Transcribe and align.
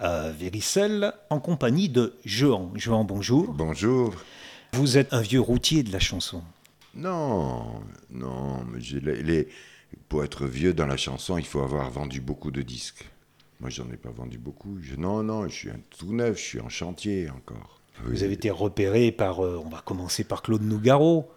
à 0.00 0.30
Véricelle 0.30 1.12
en 1.28 1.40
compagnie 1.40 1.88
de 1.88 2.14
Jean. 2.24 2.72
Jean, 2.74 3.04
bonjour. 3.04 3.52
Bonjour. 3.52 4.14
Vous 4.72 4.96
êtes 4.96 5.12
un 5.12 5.20
vieux 5.20 5.40
routier 5.40 5.82
de 5.82 5.92
la 5.92 6.00
chanson. 6.00 6.42
Non, 6.94 7.82
non, 8.10 8.64
mais 8.64 8.80
les, 9.00 9.48
pour 10.08 10.24
être 10.24 10.46
vieux 10.46 10.74
dans 10.74 10.86
la 10.86 10.96
chanson, 10.96 11.38
il 11.38 11.44
faut 11.44 11.60
avoir 11.60 11.90
vendu 11.90 12.20
beaucoup 12.20 12.50
de 12.50 12.62
disques. 12.62 13.08
Moi, 13.60 13.68
j'en 13.68 13.90
ai 13.90 13.96
pas 13.96 14.10
vendu 14.10 14.38
beaucoup. 14.38 14.78
non, 14.96 15.22
non, 15.22 15.46
je 15.48 15.54
suis 15.54 15.70
un 15.70 15.80
tout 15.98 16.12
neuf, 16.14 16.38
je 16.38 16.42
suis 16.42 16.60
en 16.60 16.68
chantier 16.68 17.28
encore. 17.30 17.80
Vous 18.04 18.22
avez 18.22 18.32
été 18.32 18.50
repéré 18.50 19.12
par, 19.12 19.44
euh, 19.44 19.62
on 19.62 19.68
va 19.68 19.82
commencer 19.82 20.24
par 20.24 20.40
Claude 20.40 20.62
Nougaro. 20.62 21.30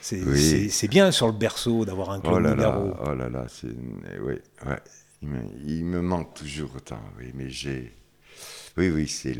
C'est 0.00 0.88
bien 0.88 1.12
sur 1.12 1.28
le 1.28 1.32
berceau 1.32 1.84
d'avoir 1.84 2.10
un 2.10 2.20
Claude 2.20 2.34
oh 2.34 2.40
là 2.40 2.54
Nougaro. 2.56 2.88
Là, 2.88 2.96
oh 3.06 3.14
là 3.14 3.28
là, 3.28 3.46
c'est 3.48 3.68
oui, 4.20 4.34
ouais. 4.66 4.78
Il 5.22 5.84
me, 5.84 6.00
manque 6.00 6.34
toujours 6.34 6.70
autant, 6.76 7.00
oui, 7.18 7.30
mais 7.34 7.50
j'ai, 7.50 7.92
oui, 8.80 8.88
oui, 8.88 9.08
c'est 9.08 9.36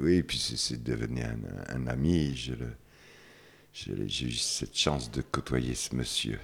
oui, 0.00 0.22
puis 0.22 0.38
c'est 0.38 0.82
devenu 0.82 1.22
un, 1.22 1.74
un, 1.74 1.86
ami. 1.86 2.50
Le, 2.58 2.66
j'ai 3.72 4.26
eu 4.26 4.32
cette 4.32 4.76
chance 4.76 5.10
de 5.10 5.22
côtoyer 5.22 5.74
ce 5.74 5.94
monsieur. 5.94 6.38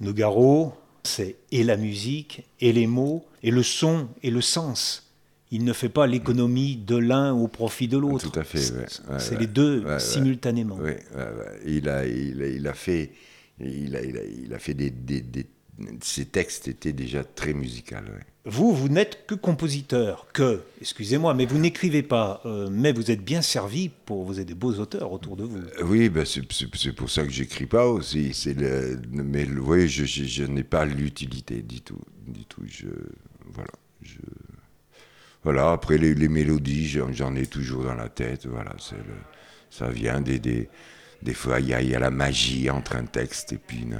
Nougaro, 0.00 0.72
c'est 1.02 1.36
et 1.52 1.62
la 1.62 1.76
musique, 1.76 2.46
et 2.60 2.72
les 2.72 2.86
mots, 2.86 3.26
et 3.42 3.50
le 3.50 3.62
son, 3.62 4.08
et 4.22 4.30
le 4.30 4.40
sens. 4.40 5.12
Il 5.50 5.64
ne 5.64 5.74
fait 5.74 5.90
pas 5.90 6.06
l'économie 6.06 6.76
de 6.76 6.96
l'un 6.96 7.34
au 7.34 7.48
profit 7.48 7.86
de 7.86 7.98
l'autre. 7.98 8.30
Tout 8.30 8.38
à 8.38 8.44
fait. 8.44 8.58
c'est 9.18 9.38
les 9.38 9.46
deux 9.46 9.84
simultanément. 9.98 10.78
Il 11.66 11.88
a, 11.88 12.06
il, 12.06 12.66
a, 12.66 12.74
fait, 12.74 13.12
il 13.60 13.94
a, 13.94 14.02
il 14.02 14.54
a, 14.54 14.58
fait 14.58 14.74
des, 14.74 14.90
des, 14.90 15.20
des, 15.20 15.46
ses 16.02 16.24
textes 16.24 16.66
étaient 16.66 16.94
déjà 16.94 17.22
très 17.24 17.52
musicaux. 17.52 17.96
Vous, 18.48 18.72
vous 18.72 18.88
n'êtes 18.88 19.26
que 19.26 19.34
compositeur, 19.34 20.28
que, 20.32 20.62
excusez-moi, 20.80 21.34
mais 21.34 21.46
vous 21.46 21.58
n'écrivez 21.58 22.04
pas, 22.04 22.40
euh, 22.46 22.68
mais 22.70 22.92
vous 22.92 23.10
êtes 23.10 23.24
bien 23.24 23.42
servi 23.42 23.88
pour, 23.88 24.22
vous 24.22 24.38
êtes 24.38 24.46
des 24.46 24.54
beaux 24.54 24.74
auteurs 24.74 25.10
autour 25.10 25.36
de 25.36 25.42
vous. 25.42 25.56
Euh, 25.56 25.82
oui, 25.82 26.08
ben 26.08 26.24
c'est 26.24 26.92
pour 26.92 27.10
ça 27.10 27.24
que 27.24 27.30
j'écris 27.30 27.66
pas 27.66 27.88
aussi. 27.88 28.30
Mais 29.10 29.48
oui, 29.50 29.88
je, 29.88 30.04
je, 30.04 30.44
n'ai 30.44 30.62
pas 30.62 30.84
l'utilité 30.84 31.60
du 31.60 31.80
tout, 31.80 31.98
du 32.28 32.44
tout. 32.44 32.62
Voilà, 33.52 33.72
voilà. 35.42 35.72
Après 35.72 35.98
les, 35.98 36.28
mélodies, 36.28 36.86
j'en 36.86 37.34
ai 37.34 37.46
toujours 37.46 37.82
dans 37.82 37.96
la 37.96 38.08
tête. 38.08 38.46
Voilà, 38.46 38.76
ça 39.70 39.90
vient 39.90 40.20
des, 40.20 40.38
des, 40.38 40.68
des 41.20 41.34
fois 41.34 41.58
il 41.58 41.66
y, 41.66 41.70
y, 41.70 41.94
a 41.96 41.98
la 41.98 42.12
magie 42.12 42.70
entre 42.70 42.94
un 42.94 43.06
texte 43.06 43.54
et 43.54 43.58
puis 43.58 43.82
une 43.82 43.98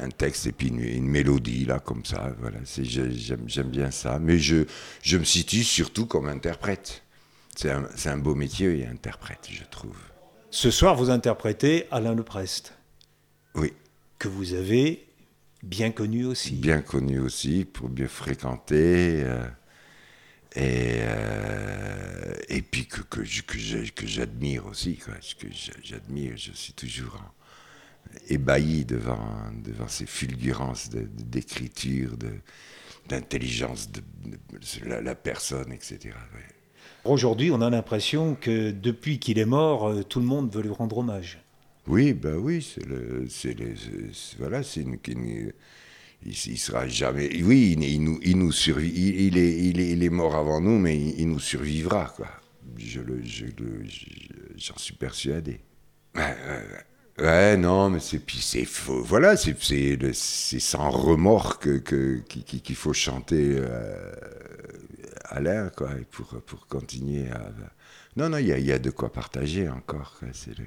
un 0.00 0.08
texte 0.10 0.46
et 0.46 0.52
puis 0.52 0.68
une, 0.68 1.06
mélodie 1.06 1.64
là 1.64 1.78
comme 1.80 2.04
ça 2.04 2.34
voilà. 2.38 2.58
J'aime 2.64 3.68
bien 3.70 3.90
ça. 3.90 4.18
Mais 4.18 4.38
je, 4.38 4.64
je 5.02 5.18
me 5.18 5.24
situe 5.24 5.64
surtout 5.64 6.06
comme 6.06 6.28
interprète. 6.28 7.02
C'est 7.56 7.70
un, 7.70 7.88
un, 8.04 8.18
beau 8.18 8.34
métier 8.34 8.80
et 8.80 8.86
interprète 8.86 9.48
je 9.50 9.64
trouve. 9.64 9.96
Ce 10.50 10.70
soir 10.70 10.94
vous 10.94 11.10
interprétez 11.10 11.86
Alain 11.90 12.14
Leprest. 12.14 12.74
Oui. 13.54 13.72
Que 14.18 14.28
vous 14.28 14.54
avez 14.54 15.06
bien 15.62 15.90
connu 15.90 16.24
aussi. 16.24 16.54
Bien 16.54 16.80
connu 16.80 17.18
aussi 17.18 17.64
pour 17.64 17.88
bien 17.88 18.08
fréquenter 18.08 19.22
euh, 19.24 19.46
et, 20.54 21.00
euh, 21.00 22.34
et 22.48 22.62
puis 22.62 22.86
que, 22.86 23.02
que, 23.02 23.20
que 23.20 24.06
j'admire 24.06 24.66
aussi 24.66 24.96
quoi, 24.96 25.14
que 25.38 25.48
j'admire 25.82 26.36
je 26.36 26.52
suis 26.52 26.72
toujours 26.72 27.16
en, 27.16 27.35
ébahi 28.28 28.84
devant, 28.84 29.50
devant 29.64 29.88
ces 29.88 30.06
fulgurances 30.06 30.90
d'écriture, 30.90 32.16
de, 32.16 32.30
d'intelligence 33.08 33.90
de, 33.90 34.02
la, 34.84 35.14
personne, 35.14 35.72
etc. 35.72 36.14
Aujourd'hui, 37.04 37.50
on 37.50 37.60
a 37.60 37.70
l'impression 37.70 38.34
que 38.34 38.70
depuis 38.70 39.18
qu'il 39.18 39.38
est 39.38 39.44
mort, 39.44 39.88
euh, 39.88 40.02
tout 40.02 40.20
le 40.20 40.26
monde 40.26 40.52
veut 40.52 40.62
lui 40.62 40.70
rendre 40.70 40.98
hommage. 40.98 41.38
Oui, 41.86 42.12
ben 42.14 42.36
oui, 42.36 42.62
c'est 42.62 42.84
le, 42.84 43.26
c'est 43.28 43.56
voilà, 44.38 44.64
c'est 44.64 44.80
une, 44.80 44.98
il, 46.24 46.58
sera 46.58 46.88
jamais. 46.88 47.30
Oui, 47.44 47.76
il, 47.78 48.02
nous, 48.02 48.18
il 48.22 48.38
nous 48.38 48.50
survit. 48.50 48.88
Il, 48.88 49.38
est, 49.38 49.56
il, 49.56 49.78
est, 49.78 49.90
il 49.92 50.02
est 50.02 50.10
mort 50.10 50.34
avant 50.34 50.60
nous, 50.60 50.78
mais 50.78 50.98
il, 50.98 51.28
nous 51.28 51.38
survivra, 51.38 52.12
quoi. 52.16 52.28
Je 52.76 53.00
le, 53.00 53.24
je 53.24 53.46
j'en 54.56 54.76
suis 54.76 54.94
persuadé. 54.94 55.60
Ouais, 56.16 56.22
Ouais, 56.22 56.84
non, 57.18 57.90
mais 57.90 58.00
c'est 58.00 58.18
puis 58.18 58.38
c'est 58.38 58.64
faux. 58.64 59.02
Voilà, 59.02 59.36
c'est 59.36 59.56
c'est 60.12 60.60
sans 60.60 60.90
remords 60.90 61.58
que 61.58 61.78
qu'il 61.78 62.76
faut 62.76 62.92
chanter 62.92 63.56
euh, 63.58 64.12
à 65.24 65.40
l'air 65.40 65.70
quoi, 65.74 65.90
pour 66.10 66.26
pour 66.42 66.66
continuer 66.66 67.30
à. 67.30 67.50
Non, 68.16 68.30
non, 68.30 68.38
il 68.38 68.46
y 68.46 68.52
a, 68.52 68.58
y 68.58 68.72
a, 68.72 68.78
de 68.78 68.90
quoi 68.90 69.12
partager 69.12 69.68
encore. 69.68 70.18
C'est 70.32 70.58
le... 70.58 70.64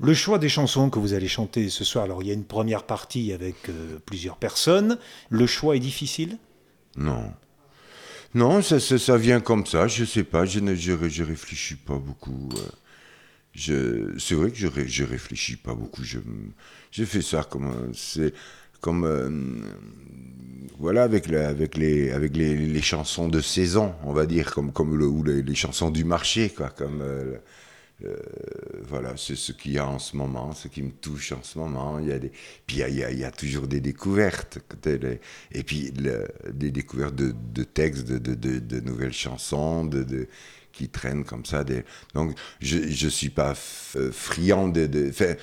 le... 0.00 0.14
choix 0.14 0.38
des 0.38 0.50
chansons 0.50 0.90
que 0.90 0.98
vous 0.98 1.14
allez 1.14 1.28
chanter 1.28 1.70
ce 1.70 1.84
soir. 1.84 2.04
Alors, 2.04 2.22
il 2.22 2.28
y 2.28 2.30
a 2.30 2.34
une 2.34 2.44
première 2.44 2.84
partie 2.84 3.32
avec 3.32 3.70
euh, 3.70 3.98
plusieurs 4.04 4.36
personnes. 4.36 4.98
Le 5.30 5.46
choix 5.46 5.74
est 5.74 5.80
difficile? 5.80 6.36
Non. 6.96 7.32
Non, 8.34 8.60
ça, 8.60 8.78
ça, 8.78 8.98
ça, 8.98 9.16
vient 9.16 9.40
comme 9.40 9.64
ça, 9.64 9.88
je 9.88 10.04
sais 10.04 10.24
pas, 10.24 10.44
je 10.44 10.60
ne 10.60 10.74
je, 10.74 11.08
je 11.08 11.22
réfléchis 11.22 11.76
pas 11.76 11.96
beaucoup. 11.96 12.50
Euh 12.56 12.81
c'est 13.54 14.34
vrai 14.34 14.50
que 14.50 14.56
je, 14.56 14.68
je 14.86 15.04
réfléchis 15.04 15.56
pas 15.56 15.74
beaucoup. 15.74 16.02
Je, 16.04 16.18
je 16.90 17.04
fais 17.04 17.22
ça 17.22 17.44
comme 17.44 17.92
c'est 17.94 18.32
comme 18.80 19.04
euh, 19.04 19.30
voilà 20.78 21.04
avec 21.04 21.30
avec 21.32 21.76
les 21.76 22.10
avec 22.10 22.36
les, 22.36 22.56
les, 22.56 22.82
chansons 22.82 23.28
de 23.28 23.40
saison, 23.40 23.94
on 24.04 24.12
va 24.12 24.26
dire 24.26 24.52
comme 24.52 24.72
comme 24.72 24.98
le, 24.98 25.06
ou 25.06 25.22
les, 25.22 25.42
les 25.42 25.54
chansons 25.54 25.90
du 25.90 26.04
marché 26.04 26.50
quoi, 26.50 26.70
comme 26.70 27.00
euh, 27.02 27.36
euh, 28.04 28.16
voilà, 28.88 29.16
c'est 29.16 29.36
ce 29.36 29.52
qu'il 29.52 29.72
y 29.72 29.78
a 29.78 29.86
en 29.86 29.98
ce 29.98 30.16
moment, 30.16 30.52
ce 30.52 30.68
qui 30.68 30.82
me 30.82 30.90
touche 30.90 31.32
en 31.32 31.42
ce 31.42 31.58
moment. 31.58 31.98
Il 31.98 32.08
y 32.08 32.12
a 32.12 32.18
des, 32.18 32.32
puis 32.66 32.82
il 32.88 32.94
y 32.94 33.24
a, 33.24 33.30
toujours 33.30 33.66
des 33.66 33.80
découvertes, 33.80 34.58
et 35.52 35.62
puis 35.62 35.92
des 35.92 36.70
découvertes 36.70 37.14
de, 37.14 37.64
textes, 37.64 38.06
de, 38.06 38.80
nouvelles 38.80 39.12
chansons, 39.12 39.84
de, 39.84 40.28
qui 40.72 40.88
traînent 40.88 41.24
comme 41.24 41.44
ça. 41.44 41.64
Donc, 42.14 42.36
je 42.60 42.78
ne 42.78 43.10
suis 43.10 43.30
pas 43.30 43.54
friand 43.54 44.68
de... 44.68 44.88
euh, 45.12 45.34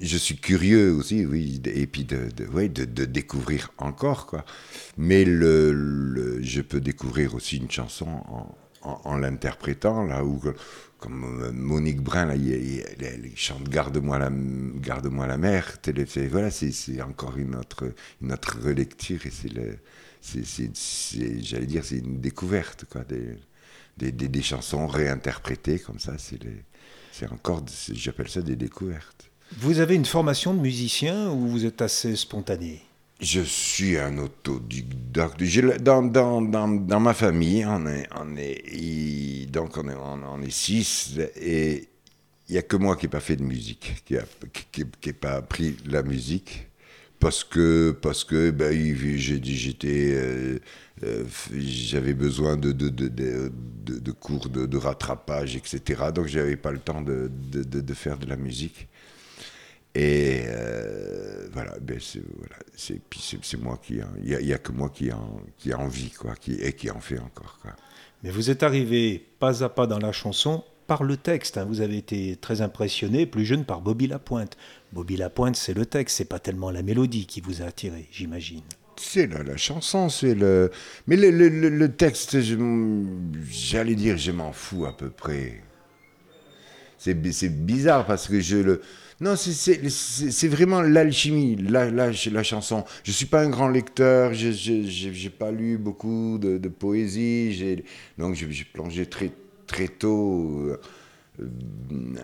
je 0.00 0.16
suis 0.16 0.36
curieux 0.36 0.92
aussi, 0.92 1.26
oui, 1.26 1.60
et 1.66 1.86
puis 1.86 2.04
de, 2.04 2.28
de, 2.30 3.04
découvrir 3.04 3.72
encore, 3.78 4.26
quoi. 4.26 4.44
Mais 4.96 5.24
je 5.24 6.60
peux 6.60 6.80
découvrir 6.80 7.34
aussi 7.34 7.58
une 7.58 7.70
chanson 7.70 8.06
en, 8.08 8.56
en, 9.04 9.16
l'interprétant, 9.16 10.04
là, 10.04 10.24
où, 10.24 10.40
comme 11.02 11.42
euh, 11.42 11.52
Monique 11.52 12.00
Brun, 12.00 12.32
il, 12.34 12.84
chante 13.34 13.68
Garde-moi 13.68 14.20
la, 14.20 14.30
Garde-moi 14.30 15.26
la 15.26 15.36
mer. 15.36 15.78
Voilà, 16.30 16.50
c'est 16.52 17.02
encore 17.02 17.36
une 17.36 17.56
autre, 17.56 17.92
une 18.22 18.32
autre 18.32 18.58
relecture, 18.62 19.26
et 19.26 19.30
c'est. 19.30 19.50
J'allais 21.42 21.66
dire, 21.66 21.84
c'est 21.84 21.98
une 21.98 22.20
découverte, 22.20 22.84
quoi. 22.88 23.02
Des, 23.02 23.36
des, 23.98 24.12
des, 24.12 24.42
chansons 24.42 24.86
réinterprétées 24.86 25.80
comme 25.80 25.98
ça. 25.98 26.14
C'est 26.18 27.30
encore, 27.30 27.64
j'appelle 27.92 28.28
ça 28.28 28.40
des 28.40 28.56
découvertes. 28.56 29.28
Vous 29.58 29.80
avez 29.80 29.96
une 29.96 30.06
formation 30.06 30.54
de 30.54 30.60
musicien 30.60 31.30
ou 31.30 31.48
vous 31.48 31.66
êtes 31.66 31.82
assez 31.82 32.14
spontané? 32.14 32.80
Je 33.22 33.40
suis 33.40 33.96
un 33.98 34.18
autodidacte. 34.18 35.42
Dans, 35.80 36.02
dans, 36.02 37.00
ma 37.00 37.14
famille, 37.14 37.64
on 37.64 37.86
est, 37.86 38.08
six 40.50 41.18
et 41.36 41.88
il 42.48 42.52
n'y 42.52 42.58
a 42.58 42.62
que 42.62 42.76
moi 42.76 42.96
qui 42.96 43.06
n'ai 43.06 43.10
pas 43.10 43.20
fait 43.20 43.36
de 43.36 43.44
musique, 43.44 44.02
qui 44.04 44.16
n'ai 45.06 45.12
pas 45.12 45.34
appris 45.34 45.76
la 45.86 46.02
musique 46.02 46.66
parce 47.22 47.44
que 47.44 47.92
parce 47.92 48.24
que 48.24 48.50
ben, 48.50 48.72
j'étais 49.16 50.12
euh, 50.12 50.58
euh, 51.04 51.24
j'avais 51.56 52.14
besoin 52.14 52.56
de, 52.56 52.72
de 52.72 54.10
cours 54.10 54.48
de, 54.48 54.76
rattrapage 54.76 55.54
etc 55.54 56.02
donc 56.12 56.26
j'avais 56.26 56.56
pas 56.56 56.72
le 56.72 56.80
temps 56.80 57.00
de, 57.00 57.30
faire 57.94 58.18
de 58.18 58.26
la 58.26 58.34
musique 58.34 58.88
et 59.94 60.44
euh, 60.46 61.48
voilà 61.52 61.74
ben 61.80 61.98
c'est 62.00 62.22
voilà 62.38 63.62
moi 63.62 63.78
qui 63.82 64.00
il 64.22 64.40
y, 64.40 64.46
y, 64.46 64.54
a 64.54 64.58
que 64.58 64.72
moi 64.72 64.88
qui 64.88 65.12
en 65.12 65.40
qui 65.58 65.72
a 65.72 65.78
envie 65.78 66.10
quoi 66.10 66.34
qui 66.34 66.54
et 66.54 66.72
qui 66.72 66.90
en 66.90 67.00
fait 67.00 67.18
encore 67.18 67.58
quoi 67.60 67.72
mais 68.22 68.30
vous 68.30 68.50
êtes 68.50 68.62
arrivé 68.62 69.22
pas 69.38 69.62
à 69.62 69.68
pas 69.68 69.86
dans 69.86 69.98
la 69.98 70.12
chanson 70.12 70.64
par 70.86 71.04
le 71.04 71.16
texte. 71.16 71.58
Hein. 71.58 71.64
Vous 71.64 71.80
avez 71.80 71.96
été 71.96 72.36
très 72.36 72.60
impressionné, 72.60 73.26
plus 73.26 73.44
jeune, 73.44 73.64
par 73.64 73.80
Bobby 73.80 74.06
Lapointe. 74.06 74.56
Bobby 74.92 75.16
Lapointe, 75.16 75.56
c'est 75.56 75.74
le 75.74 75.86
texte, 75.86 76.18
c'est 76.18 76.26
pas 76.26 76.38
tellement 76.38 76.70
la 76.70 76.82
mélodie 76.82 77.26
qui 77.26 77.40
vous 77.40 77.62
a 77.62 77.66
attiré, 77.66 78.08
j'imagine. 78.12 78.62
C'est 78.96 79.26
la, 79.26 79.42
la, 79.42 79.56
chanson, 79.56 80.08
c'est 80.08 80.34
le. 80.34 80.70
Mais 81.06 81.16
le, 81.16 81.30
le, 81.30 81.48
le 81.48 81.92
texte, 81.92 82.36
j'allais 83.50 83.94
dire, 83.94 84.18
je 84.18 84.32
m'en 84.32 84.52
fous 84.52 84.84
à 84.84 84.96
peu 84.96 85.10
près. 85.10 85.62
C'est 86.98 87.14
bizarre 87.14 88.06
parce 88.06 88.28
que 88.28 88.40
je 88.40 88.58
le. 88.58 88.82
Non, 89.22 89.36
c'est 89.36 90.48
vraiment 90.48 90.82
l'alchimie, 90.82 91.54
la, 91.54 91.88
la, 91.92 92.42
chanson. 92.42 92.82
Je 93.04 93.12
ne 93.12 93.14
suis 93.14 93.26
pas 93.26 93.42
un 93.42 93.50
grand 93.50 93.68
lecteur, 93.68 94.34
je 94.34 95.22
n'ai 95.22 95.30
pas 95.30 95.52
lu 95.52 95.78
beaucoup 95.78 96.38
de, 96.40 96.58
poésie, 96.68 97.84
donc 98.18 98.34
j'ai 98.34 98.64
plongé 98.64 99.06
très, 99.06 99.30
très 99.68 99.86
tôt 99.86 100.66
euh, 100.66 100.80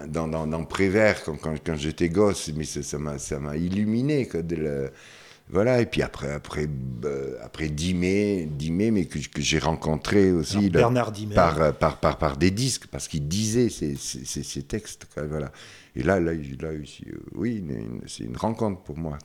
dans, 0.09 0.27
dans, 0.27 0.65
Prévert 0.65 1.23
quand 1.23 1.77
j'étais 1.77 2.09
gosse, 2.09 2.51
mais 2.57 2.65
ça 2.65 2.99
m'a 3.39 3.57
illuminé. 3.57 4.27
Quoi, 4.27 4.43
de 4.43 4.91
voilà, 5.51 5.81
et 5.81 5.87
puis 5.87 6.03
après, 6.03 6.31
après, 6.31 6.69
euh, 7.05 7.37
après 7.43 7.69
Dimé, 7.69 8.47
Dimé, 8.47 8.91
mais 8.91 9.07
que, 9.07 9.19
que 9.19 9.41
j'ai 9.41 9.59
rencontré 9.59 10.31
aussi 10.31 10.69
Bernard 10.69 11.13
Dimé. 11.13 11.35
Par, 11.35 11.73
par, 11.75 11.99
par, 12.01 12.19
par, 12.19 12.37
des 12.37 12.51
disques, 12.51 12.87
parce 12.89 13.09
qu'il 13.09 13.29
disait 13.29 13.69
ces, 13.71 14.63
textes. 14.63 15.07
voilà. 15.17 15.51
Et 15.97 16.03
là, 16.03 16.21
là, 16.21 16.33
là 16.35 16.69
oui, 17.35 17.65
c'est 18.07 18.25
une 18.25 18.37
rencontre 18.37 18.83
pour 18.83 18.99
moi, 18.99 19.17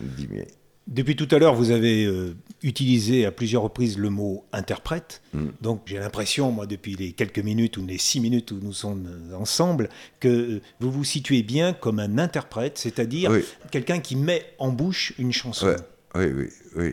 Dimé. 0.00 0.46
Depuis 0.88 1.14
tout 1.14 1.28
à 1.30 1.38
l'heure, 1.38 1.54
vous 1.54 1.70
avez 1.70 2.04
euh, 2.04 2.34
utilisé 2.62 3.24
à 3.24 3.30
plusieurs 3.30 3.62
reprises 3.62 3.98
le 3.98 4.10
mot 4.10 4.44
interprète. 4.52 5.22
Mm. 5.32 5.46
Donc 5.60 5.82
j'ai 5.86 5.98
l'impression, 5.98 6.50
moi, 6.50 6.66
depuis 6.66 6.96
les 6.96 7.12
quelques 7.12 7.38
minutes 7.38 7.76
ou 7.76 7.86
les 7.86 7.98
six 7.98 8.20
minutes 8.20 8.50
où 8.50 8.58
nous 8.60 8.72
sommes 8.72 9.08
ensemble, 9.38 9.88
que 10.18 10.28
euh, 10.28 10.60
vous 10.80 10.90
vous 10.90 11.04
situez 11.04 11.42
bien 11.42 11.72
comme 11.72 12.00
un 12.00 12.18
interprète, 12.18 12.78
c'est-à-dire 12.78 13.32
quelqu'un 13.70 14.00
qui 14.00 14.16
met 14.16 14.44
en 14.58 14.70
bouche 14.70 15.12
une 15.18 15.32
chanson. 15.32 15.76
Oui, 16.14 16.26
oui, 16.26 16.48
oui. 16.76 16.92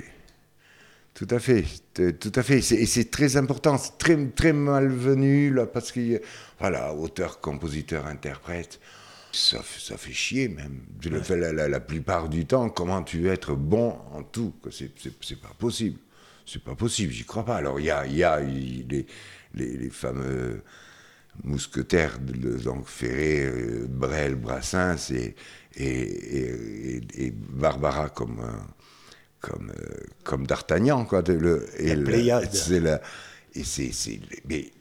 Tout 1.16 1.28
à 1.32 1.40
fait, 1.40 1.66
tout 1.94 2.32
à 2.34 2.44
fait. 2.44 2.60
Et 2.60 2.86
c'est 2.86 3.12
très 3.12 3.36
important, 3.36 3.78
c'est 3.78 3.98
très, 3.98 4.26
très 4.28 4.54
malvenu, 4.54 5.52
là, 5.54 5.66
parce 5.66 5.92
que, 5.92 6.22
voilà, 6.60 6.94
auteur, 6.94 7.42
compositeur, 7.42 8.06
interprète 8.06 8.80
ça, 9.32 9.62
ça, 9.78 9.98
fait 9.98 10.14
chier 10.14 10.48
même. 10.48 10.82
le 11.04 11.22
fais 11.22 11.38
la, 11.38 11.68
la, 11.68 11.80
plupart 11.80 12.30
du 12.30 12.46
temps, 12.46 12.70
comment 12.70 13.04
tu 13.04 13.20
veux 13.20 13.32
être 13.32 13.56
bon 13.56 13.98
en 14.12 14.24
tout 14.24 14.54
C'est 14.72 15.40
pas 15.42 15.54
possible. 15.58 16.00
C'est 16.46 16.64
pas 16.64 16.76
possible, 16.76 17.14
j'y 17.14 17.26
crois 17.26 17.46
pas. 17.46 17.58
Alors 17.58 17.80
il 17.80 17.86
y 17.86 17.92
a, 17.92 18.08
y 18.08 18.24
a 18.24 18.40
les, 18.40 19.06
les, 19.54 19.78
les, 19.78 19.90
fameux 19.90 20.64
mousquetaires 21.44 22.18
de 22.20 22.58
donc 22.58 22.88
Ferré, 22.88 23.46
euh, 23.46 23.86
Brel, 23.88 24.36
Brassens 24.36 25.12
et, 25.12 25.36
et, 25.76 27.02
et, 27.14 27.32
Barbara 27.32 28.10
comme, 28.10 28.40
euh, 28.40 28.52
comme, 29.42 29.72
euh, 29.80 29.98
comme 30.24 30.48
D'Artagnan. 30.48 31.06
Quoi, 31.06 31.22
le, 31.22 31.68
et 31.78 31.96
la 31.96 33.02
et 33.56 33.64
c'est, 33.64 34.20
mais 34.48 34.72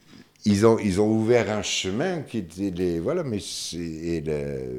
ils 0.45 0.67
ont, 0.67 0.79
ils 0.79 1.01
ont 1.01 1.11
ouvert 1.11 1.51
un 1.51 1.63
chemin 1.63 2.23
qui 2.23 2.39
était 2.39 2.71
les, 2.71 3.01
voilà, 3.01 3.25
mais 3.25 3.39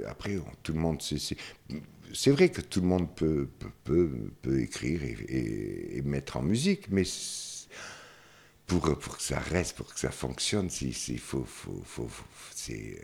après 0.07 0.37
tout 0.63 0.73
le 0.73 0.79
monde, 0.79 1.01
c'est, 1.01 2.31
vrai 2.31 2.49
que 2.49 2.61
tout 2.61 2.81
le 2.81 2.87
monde 2.87 3.13
peut, 3.15 3.49
peut, 3.83 4.31
peut, 4.41 4.61
écrire 4.61 5.01
et, 5.03 5.97
et, 5.97 6.01
mettre 6.01 6.37
en 6.37 6.41
musique, 6.41 6.89
mais 6.89 7.03
pour, 8.67 8.81
pour 8.99 9.17
que 9.17 9.23
ça 9.23 9.39
reste, 9.39 9.75
pour 9.75 9.93
que 9.93 9.99
ça 9.99 10.11
fonctionne, 10.11 10.69
c'est, 10.69 10.91
faut, 11.17 11.43
faut, 11.43 11.81
faut, 11.83 12.09
c'est, 12.55 13.01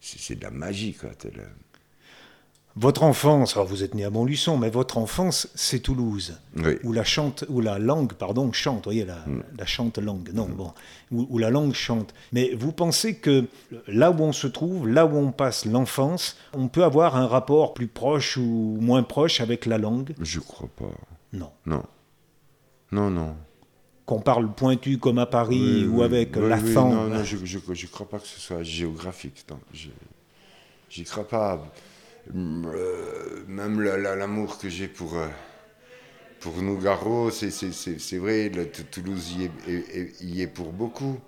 c'est, 0.00 0.36
de 0.36 0.42
la 0.42 0.50
magie, 0.50 0.94
quoi. 0.94 1.10
Votre 2.76 3.02
enfance, 3.02 3.56
alors 3.56 3.66
vous 3.66 3.82
êtes 3.82 3.94
né 3.94 4.04
à 4.04 4.10
Montluçon, 4.10 4.56
mais 4.56 4.70
votre 4.70 4.96
enfance, 4.96 5.48
c'est 5.56 5.80
Toulouse, 5.80 6.38
où 6.84 6.92
la 6.92 7.02
chante, 7.02 7.44
où 7.48 7.60
la 7.60 7.80
langue, 7.80 8.12
pardon, 8.12 8.52
chante. 8.52 8.76
Vous 8.76 8.84
voyez 8.84 9.04
la, 9.04 9.16
mm. 9.26 9.42
la 9.58 9.66
chante 9.66 9.98
langue, 9.98 10.30
non, 10.32 10.46
mm. 10.46 10.54
bon, 10.54 10.72
où, 11.10 11.38
la 11.38 11.50
langue 11.50 11.74
chante. 11.74 12.14
Mais 12.32 12.54
vous 12.54 12.70
pensez 12.70 13.16
que 13.16 13.46
là 13.88 14.12
où 14.12 14.20
on 14.20 14.32
se 14.32 14.46
trouve, 14.46 14.88
là 14.88 15.04
où 15.04 15.16
on 15.16 15.32
passe 15.32 15.64
l'enfance, 15.64 16.36
on 16.54 16.68
peut 16.68 16.84
avoir 16.84 17.16
un 17.16 17.26
rapport 17.26 17.74
plus 17.74 17.88
proche 17.88 18.36
ou 18.36 18.78
moins 18.80 19.02
proche 19.02 19.40
avec 19.40 19.66
la 19.66 19.78
langue? 19.78 20.14
Je 20.20 20.38
crois 20.38 20.68
pas. 20.76 20.92
Non. 21.32 21.50
Non. 21.66 21.82
Non, 22.92 23.10
non. 23.10 23.34
Qu'on 24.06 24.20
parle 24.20 24.52
pointu 24.52 24.98
comme 24.98 25.18
à 25.18 25.26
Paris 25.26 25.86
ou 25.86 26.02
avec 26.02 26.36
l'accent. 26.36 26.88
non, 26.90 27.08
non, 27.08 27.24
je, 27.24 27.36
je, 27.44 27.86
crois 27.88 28.08
pas 28.08 28.18
que 28.18 28.26
ce 28.26 28.40
soit 28.40 28.62
géographique. 28.62 29.44
Non, 29.50 29.58
j'y 30.88 31.04
crois 31.04 31.26
pas. 31.26 31.64
Euh, 32.34 33.44
même 33.48 33.80
l'amour 33.80 34.58
que 34.58 34.68
j'ai 34.68 34.88
pour, 34.88 35.16
euh, 35.18 35.28
pour 36.40 36.62
Nougaro, 36.62 37.30
c'est 37.30 38.16
vrai, 38.18 38.50
Toulouse 38.90 39.32
y 39.36 39.44
est, 39.44 40.40
est, 40.40 40.46
pour 40.46 40.72
beaucoup. 40.72 41.18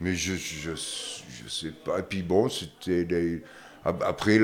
Mais 0.00 0.14
je, 0.14 0.34
je, 0.36 0.72
je 0.74 1.48
sais 1.48 1.72
pas. 1.72 2.00
Et 2.00 2.02
puis 2.02 2.22
bon, 2.22 2.48
c'était 2.48 3.04
après, 3.86 4.40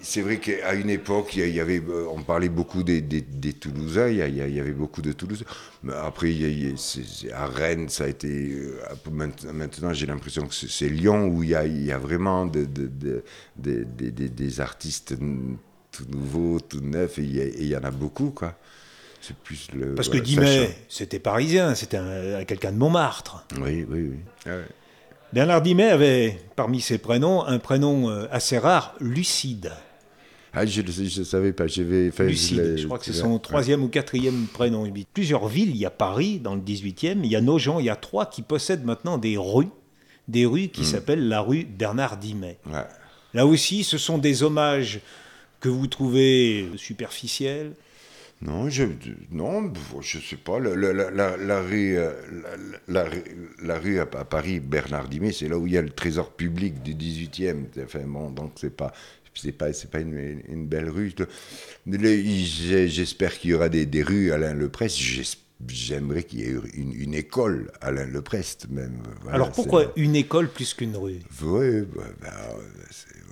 c'est 0.00 0.22
vrai 0.22 0.38
qu'à 0.38 0.74
une 0.74 0.90
époque, 0.90 1.36
il 1.36 1.54
y 1.54 1.60
avait, 1.60 1.80
euh, 1.80 2.06
on 2.10 2.22
parlait 2.22 2.48
beaucoup 2.48 2.82
des, 2.82 3.00
des, 3.00 3.52
Toulousains, 3.52 4.08
il 4.08 4.16
y, 4.36 4.60
avait 4.60 4.72
beaucoup 4.72 5.02
de 5.02 5.12
Toulousains. 5.12 5.44
Mais 5.82 5.92
après, 5.94 6.34
à 7.32 7.46
Rennes, 7.46 7.88
ça 7.88 8.04
a 8.04 8.08
été. 8.08 8.28
Euh, 8.28 9.50
maintenant, 9.52 9.92
j'ai 9.92 10.06
l'impression 10.06 10.46
que 10.46 10.54
c'est 10.54 10.88
Lyon 10.88 11.28
où 11.28 11.42
il 11.42 11.50
y 11.50 11.54
a, 11.54 11.66
y 11.66 11.92
a 11.92 11.98
vraiment 11.98 12.46
de, 12.46 12.64
de, 12.64 13.22
des 13.56 14.60
artistes 14.60 15.14
tout 15.92 16.06
nouveaux, 16.10 16.60
tout 16.60 16.80
neufs, 16.80 17.18
et 17.18 17.22
il 17.22 17.66
y, 17.66 17.76
en 17.76 17.84
a 17.84 17.90
beaucoup, 17.90 18.30
quoi. 18.30 18.54
Plus 19.42 19.68
le, 19.74 19.94
Parce 19.94 20.08
que 20.08 20.16
Dimet, 20.16 20.74
c'était 20.88 21.18
parisien, 21.18 21.74
c'était 21.74 21.98
quelqu'un 22.46 22.72
de 22.72 22.78
Montmartre. 22.78 23.44
Oui, 23.60 23.84
oui, 23.90 24.10
oui. 24.10 24.18
Ah 24.46 24.52
Bernard 25.32 25.60
Dimet 25.60 25.90
avait, 25.90 26.38
parmi 26.56 26.80
ses 26.80 26.98
prénoms, 26.98 27.44
un 27.44 27.58
prénom 27.58 28.08
euh, 28.08 28.26
assez 28.30 28.56
rare, 28.56 28.94
Lucide. 28.98 29.72
Ah, 30.54 30.64
je 30.64 30.80
ne 30.80 31.24
savais 31.24 31.52
pas. 31.52 31.68
Fait, 31.68 32.26
Lucide, 32.26 32.78
je, 32.78 32.86
crois 32.86 32.98
que 32.98 33.04
c'est 33.04 33.12
son 33.12 33.38
troisième 33.38 33.82
ou 33.82 33.88
quatrième 33.88 34.46
prénom. 34.46 34.86
Il 34.86 35.04
plusieurs 35.12 35.46
villes, 35.46 35.70
il 35.70 35.76
y 35.76 35.84
a 35.84 35.90
Paris 35.90 36.38
dans 36.38 36.54
le 36.54 36.62
18e, 36.62 37.18
il 37.22 37.30
y 37.30 37.36
a 37.36 37.42
Nogent, 37.42 37.78
il 37.78 37.84
y 37.84 37.90
a 37.90 37.96
trois 37.96 38.26
qui 38.26 38.40
possèdent 38.40 38.84
maintenant 38.84 39.18
des 39.18 39.36
rues, 39.36 39.68
des 40.26 40.46
rues 40.46 40.68
qui 40.68 40.80
hmm. 40.80 40.84
s'appellent 40.84 41.28
la 41.28 41.42
rue 41.42 41.64
Bernard 41.64 42.16
Dimet. 42.16 42.58
Là 43.34 43.46
aussi, 43.46 43.84
ce 43.84 43.98
sont 43.98 44.16
des 44.16 44.42
hommages 44.42 45.00
que 45.60 45.68
vous 45.68 45.86
trouvez 45.86 46.70
superficiels 46.76 47.72
non, 48.40 48.70
je 48.70 48.84
non, 49.32 49.72
je 50.00 50.18
sais 50.20 50.36
pas. 50.36 50.60
La, 50.60 50.76
la, 50.76 51.36
la, 51.36 51.58
euh, 51.60 52.12
rue 53.66 53.98
à, 53.98 54.06
Paris, 54.06 54.60
Bernard 54.60 55.08
Dimet, 55.08 55.32
c'est 55.32 55.48
là 55.48 55.58
où 55.58 55.66
il 55.66 55.72
y 55.72 55.78
a 55.78 55.82
le 55.82 55.90
trésor 55.90 56.30
public 56.30 56.80
du 56.82 56.94
18e. 56.94 57.64
Enfin, 57.82 58.04
bon, 58.06 58.30
donc 58.30 58.52
c'est 58.56 58.76
pas 58.76 58.92
c'est 59.34 59.52
pas 59.52 59.72
c'est 59.72 59.90
pas 59.90 60.00
une, 60.00 60.66
belle 60.66 60.88
rue. 60.88 61.12
J'espère 61.86 63.36
qu'il 63.38 63.50
y 63.50 63.54
aura 63.54 63.68
des, 63.68 63.86
des 63.86 64.02
rues 64.04 64.30
Alain 64.30 64.54
Leprest. 64.54 64.98
J'aimerais 65.66 66.22
qu'il 66.22 66.40
y 66.40 66.44
ait 66.44 66.56
une, 66.74 66.92
une, 66.92 67.14
école 67.14 67.72
Alain 67.80 68.06
Leprest 68.06 68.68
même. 68.70 69.02
Alors 69.28 69.50
pourquoi 69.50 69.92
une 69.96 70.14
école 70.14 70.48
plus 70.48 70.72
qu'une 70.72 70.96
rue? 70.96 71.18
Oui, 71.42 71.82
bah, 71.94 72.04
bah, 72.20 72.56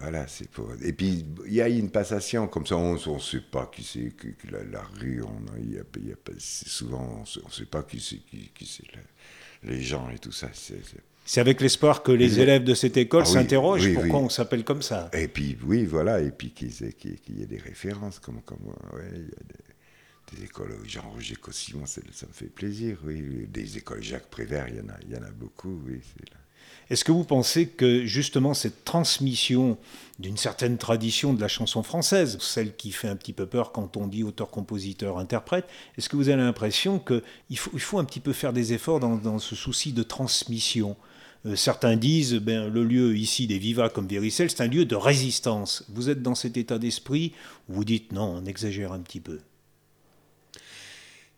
voilà, 0.00 0.26
c'est 0.26 0.48
pour. 0.50 0.72
Et 0.82 0.92
puis 0.92 1.24
il 1.46 1.54
y 1.54 1.62
a 1.62 1.68
une 1.68 1.90
passation 1.90 2.48
comme 2.48 2.66
ça, 2.66 2.76
on 2.76 2.94
ne 2.94 3.18
sait 3.20 3.40
pas 3.40 3.70
qui 3.72 3.84
c'est 3.84 4.10
que, 4.10 4.28
la, 4.50 4.82
rue, 5.00 5.22
on 5.22 5.62
y 5.62 5.78
a, 5.78 5.82
y 6.00 6.12
a, 6.12 6.16
souvent 6.38 7.22
on 7.22 7.46
ne 7.46 7.52
sait 7.52 7.64
pas 7.64 7.84
qui 7.84 8.00
c'est 8.00 8.18
qui, 8.18 8.66
c'est 8.66 8.84
les 9.62 9.80
gens 9.80 10.10
et 10.10 10.18
tout 10.18 10.32
ça. 10.32 10.48
C'est 11.24 11.40
avec 11.40 11.60
l'espoir 11.60 12.02
que 12.02 12.12
les 12.12 12.40
élèves 12.40 12.64
de 12.64 12.74
cette 12.74 12.96
école 12.96 13.22
ah 13.24 13.30
s'interrogent 13.30 13.94
pourquoi 13.94 14.18
on 14.18 14.28
s'appelle 14.28 14.64
comme 14.64 14.82
ça. 14.82 15.10
Et 15.12 15.28
puis 15.28 15.56
oui, 15.64 15.84
voilà, 15.84 16.20
et 16.20 16.32
puis 16.32 16.50
qu'il 16.50 16.70
y 16.70 17.42
ait 17.42 17.46
des 17.46 17.58
références 17.58 18.18
comme 18.18 18.42
comme 18.42 18.66
ouais, 18.94 19.10
il 19.14 19.22
y 19.22 19.24
a 19.24 19.44
des, 19.44 19.65
écoles 20.42 20.76
Jean-Roger 20.84 21.36
Cossimon, 21.36 21.86
ça, 21.86 22.00
me 22.02 22.32
fait 22.32 22.46
plaisir, 22.46 22.98
oui. 23.04 23.46
Des 23.48 23.78
écoles 23.78 24.02
Jacques 24.02 24.28
Prévert, 24.28 24.68
il 24.68 24.76
y 24.76 24.80
en 24.80 24.88
a, 24.88 24.96
il 25.02 25.14
y 25.14 25.18
en 25.18 25.22
a 25.22 25.30
beaucoup, 25.30 25.80
oui. 25.86 26.00
Est-ce 26.88 27.04
que 27.04 27.12
vous 27.12 27.24
pensez 27.24 27.66
que 27.66 28.04
justement 28.06 28.54
cette 28.54 28.84
transmission 28.84 29.76
d'une 30.20 30.36
certaine 30.36 30.78
tradition 30.78 31.34
de 31.34 31.40
la 31.40 31.48
chanson 31.48 31.82
française, 31.82 32.38
celle 32.40 32.76
qui 32.76 32.92
fait 32.92 33.08
un 33.08 33.16
petit 33.16 33.32
peu 33.32 33.46
peur 33.46 33.72
quand 33.72 33.96
on 33.96 34.06
dit 34.06 34.22
auteur, 34.22 34.50
compositeur, 34.50 35.18
interprète, 35.18 35.66
est-ce 35.98 36.08
que 36.08 36.16
vous 36.16 36.28
avez 36.28 36.42
l'impression 36.42 37.00
qu'il 37.00 37.58
faut, 37.58 37.70
il 37.74 37.80
faut 37.80 37.98
un 37.98 38.04
petit 38.04 38.20
peu 38.20 38.32
faire 38.32 38.52
des 38.52 38.72
efforts 38.72 39.00
dans, 39.00 39.38
ce 39.38 39.56
souci 39.56 39.92
de 39.92 40.04
transmission? 40.04 40.96
Euh, 41.44 41.56
certains 41.56 41.96
disent, 41.96 42.34
ben, 42.34 42.68
le 42.68 42.84
lieu 42.84 43.16
ici 43.16 43.46
des 43.46 43.58
Vivas 43.58 43.88
comme 43.88 44.06
Véricel, 44.06 44.48
c'est 44.48 44.62
un 44.62 44.68
lieu 44.68 44.84
de 44.84 44.96
résistance. 44.96 45.84
Vous 45.88 46.08
êtes 46.08 46.22
dans 46.22 46.34
cet 46.36 46.56
état 46.56 46.78
d'esprit 46.78 47.32
où 47.68 47.74
vous 47.74 47.84
dites 47.84 48.12
non, 48.12 48.40
on 48.42 48.44
exagère 48.44 48.92
un 48.92 49.00
petit 49.00 49.20
peu. 49.20 49.40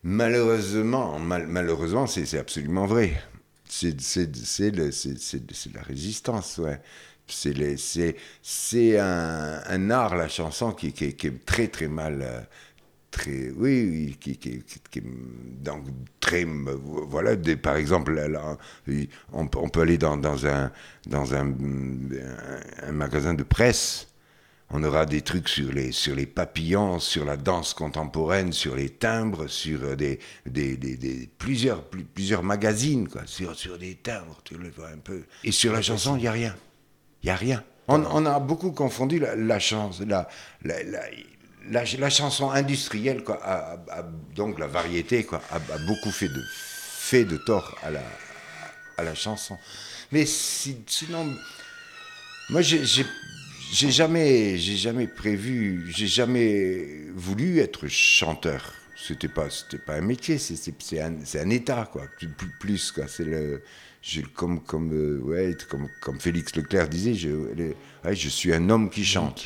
Malheureusement, 0.03 1.19
malheureusement, 1.19 2.07
c'est 2.07 2.37
absolument 2.37 2.85
vrai 2.85 3.21
c'est 3.69 4.73
la 5.73 5.81
résistance, 5.81 6.57
ouais. 6.57 6.81
C'est 7.27 8.97
un, 8.97 9.61
un, 9.67 9.89
art, 9.91 10.15
la 10.15 10.27
chanson, 10.27 10.71
qui, 10.71 10.91
qui, 10.93 11.05
est 11.05 11.45
très 11.45 11.67
très 11.67 11.87
mal, 11.87 12.21
euh, 12.23 12.41
très, 13.11 13.51
oui, 13.51 14.17
qui, 14.19 14.37
qui, 14.37 14.63
qui, 14.63 15.03
donc 15.61 15.85
très, 16.19 16.43
voilà, 16.43 17.35
des, 17.35 17.55
par 17.55 17.75
exemple, 17.75 18.13
là, 18.13 18.57
on, 19.31 19.47
on, 19.55 19.69
peut 19.69 19.81
aller 19.81 19.99
dans, 19.99 20.17
dans, 20.17 20.47
un, 20.47 20.71
dans 21.05 21.35
un, 21.35 21.53
un, 22.81 22.91
magasin 22.91 23.35
de 23.35 23.43
presse, 23.43 24.07
on 24.71 24.83
aura 24.83 25.05
des 25.05 25.21
trucs 25.21 25.49
sur 25.49 25.71
les, 25.71 25.91
sur 25.91 26.15
les 26.15 26.27
papillons, 26.27 26.99
sur 26.99 27.25
la 27.25 27.37
danse 27.37 27.73
contemporaine, 27.73 28.53
sur 28.53 28.75
les 28.75 28.89
timbres, 28.89 29.47
sur 29.47 29.97
des, 29.97 30.19
des, 30.45 30.77
des, 30.77 30.95
des 30.95 31.29
plusieurs, 31.37 31.83
plusieurs 31.85 32.43
magazines, 32.43 33.07
quoi, 33.07 33.23
sur, 33.25 33.55
sur 33.55 33.77
des 33.77 33.95
timbres, 33.95 34.39
tu 34.43 34.55
le 34.55 34.69
vois 34.69 34.89
un 34.89 34.99
peu. 34.99 35.23
Et 35.43 35.51
sur 35.51 35.73
la 35.73 35.81
chanson, 35.81 36.15
il 36.17 36.21
n'y 36.21 36.27
a 36.27 36.31
rien. 36.31 36.55
Il 37.23 37.27
n'y 37.27 37.31
a 37.31 37.35
rien. 37.35 37.63
On, 37.87 38.25
a 38.27 38.39
beaucoup 38.39 38.71
confondu 38.71 39.19
la, 39.19 39.59
chance, 39.59 40.01
la, 40.01 40.27
la, 40.63 40.75
la, 41.71 42.09
chanson 42.11 42.51
industrielle, 42.51 43.23
quoi, 43.23 43.41
donc 44.35 44.59
la 44.59 44.67
variété, 44.67 45.23
quoi, 45.23 45.41
a, 45.49 45.57
beaucoup 45.87 46.11
fait 46.11 46.27
de, 46.27 46.43
fait 46.51 47.25
de 47.25 47.37
tort 47.37 47.75
à 47.81 47.89
la, 47.89 48.03
à 48.97 49.03
la 49.03 49.15
chanson. 49.15 49.57
Mais 50.11 50.27
sinon, 50.27 51.33
moi, 52.51 52.61
j'ai 52.61 53.05
j'ai 53.71 53.91
jamais, 53.91 54.57
j'ai 54.57 54.75
jamais 54.75 55.07
prévu, 55.07 55.91
j'ai 55.95 56.07
jamais 56.07 56.87
voulu 57.13 57.59
être 57.59 57.87
chanteur. 57.87 58.73
C'était 58.95 59.29
pas, 59.29 59.49
c'était 59.49 59.77
pas 59.77 59.95
un 59.95 60.01
métier, 60.01 60.37
c'est 60.37 60.99
un, 60.99 61.15
un, 61.35 61.49
état, 61.49 61.89
quoi. 61.91 62.03
Plus, 62.17 62.49
plus 62.59 62.91
quoi. 62.91 63.07
C'est 63.07 63.23
le, 63.23 63.61
je, 64.01 64.21
comme, 64.21 64.61
comme, 64.61 64.91
euh, 64.93 65.19
ouais, 65.21 65.55
comme, 65.69 65.87
comme 66.01 66.19
Félix 66.19 66.55
Leclerc 66.55 66.89
disait, 66.89 67.13
je, 67.13 67.29
ouais, 67.29 68.15
je 68.15 68.29
suis 68.29 68.53
un 68.53 68.69
homme 68.69 68.89
qui 68.89 69.05
chante. 69.05 69.43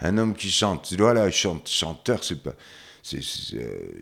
Un 0.00 0.16
homme 0.16 0.34
qui 0.34 0.50
chante. 0.50 0.92
Voilà, 0.94 1.30
chante, 1.30 1.68
chanteur, 1.68 2.24
c'est 2.24 2.42
pas. 2.42 2.54
c'est 3.02 3.20
euh, 3.54 3.92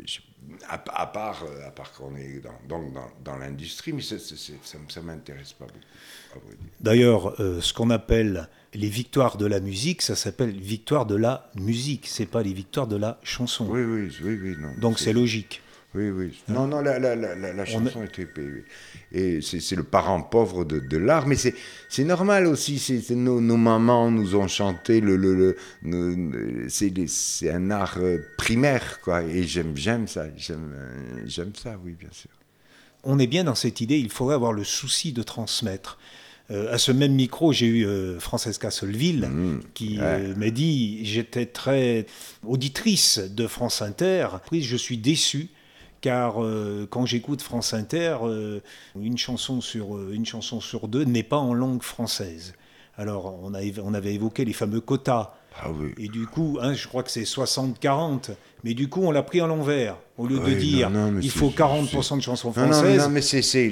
à, 0.69 0.83
à, 1.01 1.07
part, 1.07 1.45
euh, 1.45 1.67
à 1.67 1.71
part 1.71 1.93
qu'on 1.93 2.15
est 2.17 2.41
dans, 2.69 2.79
dans, 2.83 3.11
dans 3.25 3.37
l'industrie, 3.37 3.93
mais 3.93 4.03
ça 4.03 4.17
ne 4.17 5.05
m'intéresse 5.05 5.55
pas 5.55 5.67
beaucoup. 5.67 6.49
D'ailleurs, 6.81 7.37
ce 7.39 7.73
qu'on 7.73 7.91
appelle 7.91 8.49
les 8.75 8.89
victoires 8.89 9.37
de 9.37 9.47
la 9.47 9.61
musique, 9.61 10.03
ça 10.03 10.17
s'appelle 10.17 10.51
victoire 10.51 11.07
de 11.07 11.15
la 11.15 11.51
musique, 11.55 12.07
c'est 12.07 12.27
pas 12.27 12.43
les 12.43 12.53
victoires 12.53 12.87
de 12.87 12.97
la 12.97 13.19
chanson. 13.23 13.67
Oui, 13.69 13.83
oui, 13.83 14.11
oui, 14.23 14.39
oui 14.43 14.57
non. 14.59 14.73
Donc 14.81 14.99
c'est 14.99 15.13
logique. 15.13 15.61
Oui, 15.95 16.11
oui. 16.11 16.43
Hein? 16.49 16.55
Non, 16.55 16.67
non, 16.67 16.81
la, 16.81 16.99
la, 16.99 17.15
la, 17.15 17.53
la 17.53 17.65
chanson 17.65 18.01
a... 18.01 18.05
était. 18.05 18.27
Et 19.13 19.41
c'est 19.41 19.77
le 19.77 19.85
parent 19.85 20.21
pauvre 20.23 20.65
de, 20.65 20.81
de 20.81 20.97
l'art, 20.97 21.29
mais 21.29 21.37
c'est 21.37 22.05
normal 22.05 22.47
aussi. 22.47 22.81
C'est 22.81 23.15
nos, 23.15 23.41
nos, 23.41 23.57
mamans 23.57 24.11
nous 24.11 24.35
ont 24.35 24.49
chanté. 24.49 25.01
Le, 25.01 25.17
le, 25.17 25.57
le 25.83 26.67
c'est 26.69 27.51
un 27.51 27.71
art 27.71 27.99
euh, 27.99 28.19
primaire, 28.37 29.01
quoi. 29.03 29.23
Et 29.23 29.45
j'aime 29.45 29.77
ça. 30.09 30.27
J'aime 30.37 31.53
ça, 31.55 31.79
oui, 31.85 31.95
bien 31.99 32.11
sûr. 32.11 32.31
On 33.05 33.19
est 33.19 33.29
bien 33.29 33.45
dans 33.45 33.55
cette 33.55 33.81
idée, 33.81 33.99
il 33.99 34.11
faudrait 34.11 34.35
avoir 34.35 34.53
le 34.53 34.65
souci 34.65 35.13
de 35.13 35.23
transmettre. 35.23 35.99
Euh, 36.51 36.73
à 36.73 36.79
ce 36.79 36.93
même 36.93 37.15
micro, 37.15 37.53
j'ai 37.53 37.67
eu 37.67 37.87
euh, 37.87 38.21
Francesca 38.21 38.71
Solville 38.71 39.27
mmh, 39.27 39.61
qui 39.73 39.99
m'a 39.99 40.51
dit 40.51 41.05
j'étais 41.05 41.47
très 41.47 42.07
auditrice 42.47 43.19
de 43.19 43.47
France 43.47 43.81
Inter. 43.81 44.29
Je 44.53 44.77
suis 44.77 44.99
déçu 44.99 45.51
car 46.05 46.45
euh, 46.45 46.87
quand 46.91 47.07
j'écoute 47.07 47.41
France 47.41 47.73
Inter, 47.73 48.19
euh, 48.25 48.61
une, 48.95 49.17
chanson 49.17 49.63
sur, 49.63 49.97
euh, 49.97 50.13
une 50.13 50.27
chanson 50.27 50.61
sur 50.61 50.87
deux 50.87 51.05
n'est 51.05 51.23
pas 51.23 51.39
en 51.39 51.55
langue 51.55 51.83
française. 51.83 52.53
Alors, 52.99 53.41
on, 53.43 53.55
a, 53.55 53.61
on 53.83 53.95
avait 53.95 54.13
évoqué 54.13 54.45
les 54.45 54.53
fameux 54.53 54.83
quotas. 54.83 55.33
Ah 55.63 55.71
oui. 55.71 55.95
Et 55.99 56.09
du 56.09 56.27
coup, 56.27 56.59
hein, 56.61 56.75
je 56.75 56.87
crois 56.89 57.03
que 57.03 57.11
c'est 57.11 57.23
60-40. 57.23 58.31
Mais 58.65 58.73
du 58.75 58.89
coup, 58.89 59.03
on 59.03 59.11
l'a 59.11 59.23
pris 59.23 59.41
à 59.41 59.47
l'envers. 59.47 59.97
Au 60.17 60.27
lieu 60.27 60.39
de 60.39 60.55
dire 60.55 60.91
il 61.21 61.31
faut 61.31 61.51
40% 61.51 62.17
de 62.17 62.23
chansons 62.23 62.53
françaises, 62.53 62.99
non, 62.99 63.05
non, 63.05 63.11
mais 63.11 63.21
c'est 63.21 63.69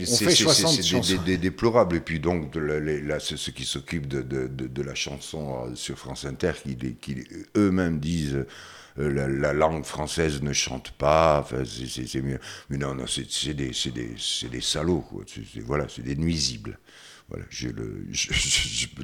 déplorable. 1.38 1.96
Et 1.96 2.00
puis 2.00 2.20
donc, 2.20 2.54
là, 2.56 3.18
ceux 3.20 3.52
qui 3.52 3.64
s'occupent 3.64 4.08
de, 4.08 4.22
de, 4.22 4.48
de, 4.48 4.82
la 4.82 4.94
chanson 4.94 5.74
sur 5.74 5.96
France 5.96 6.24
Inter, 6.24 6.52
qui, 6.62 6.76
qui 7.00 7.24
eux-mêmes 7.56 8.00
disent 8.00 8.44
euh, 8.98 9.28
la, 9.28 9.52
langue 9.52 9.84
française 9.84 10.42
ne 10.42 10.52
chante 10.52 10.90
pas, 10.90 11.40
enfin, 11.40 11.62
c'est 11.64 12.22
mieux. 12.22 12.40
Mais 12.68 12.76
non, 12.76 12.94
non, 12.94 13.04
c'est 13.06 13.54
des, 13.54 13.70
des, 13.70 14.48
des, 14.50 14.60
salauds, 14.60 15.04
quoi. 15.08 15.24
voilà, 15.64 15.86
c'est 15.88 16.02
des 16.02 16.16
nuisibles. 16.16 16.78
Voilà, 17.28 17.44
je 17.48 17.68
le, 17.68 18.04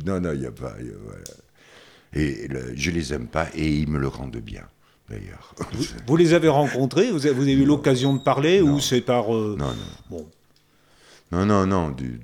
non, 0.04 0.20
non, 0.20 0.32
il 0.32 0.40
n'y 0.40 0.46
a 0.46 0.50
pas. 0.50 0.74
voilà. 1.04 1.24
Et 2.14 2.48
je 2.74 2.90
les 2.90 3.12
aime 3.12 3.26
pas 3.26 3.48
et 3.54 3.68
ils 3.68 3.88
me 3.88 3.98
le 3.98 4.08
rendent 4.08 4.36
bien. 4.36 4.66
D'ailleurs. 5.08 5.54
Vous, 6.06 6.16
les 6.16 6.34
avez 6.34 6.48
rencontrés? 6.48 7.10
Vous 7.10 7.26
avez, 7.26 7.52
eu 7.52 7.64
l'occasion 7.64 8.14
de 8.14 8.20
parler 8.20 8.60
ou 8.60 8.78
c'est 8.78 9.00
par. 9.00 9.34
Euh, 9.34 9.56
non, 9.58 9.68
non. 9.68 9.74
Bon. 10.10 10.30
Non, 11.30 11.46
non, 11.46 11.66
non, 11.66 11.90
du, 11.90 12.20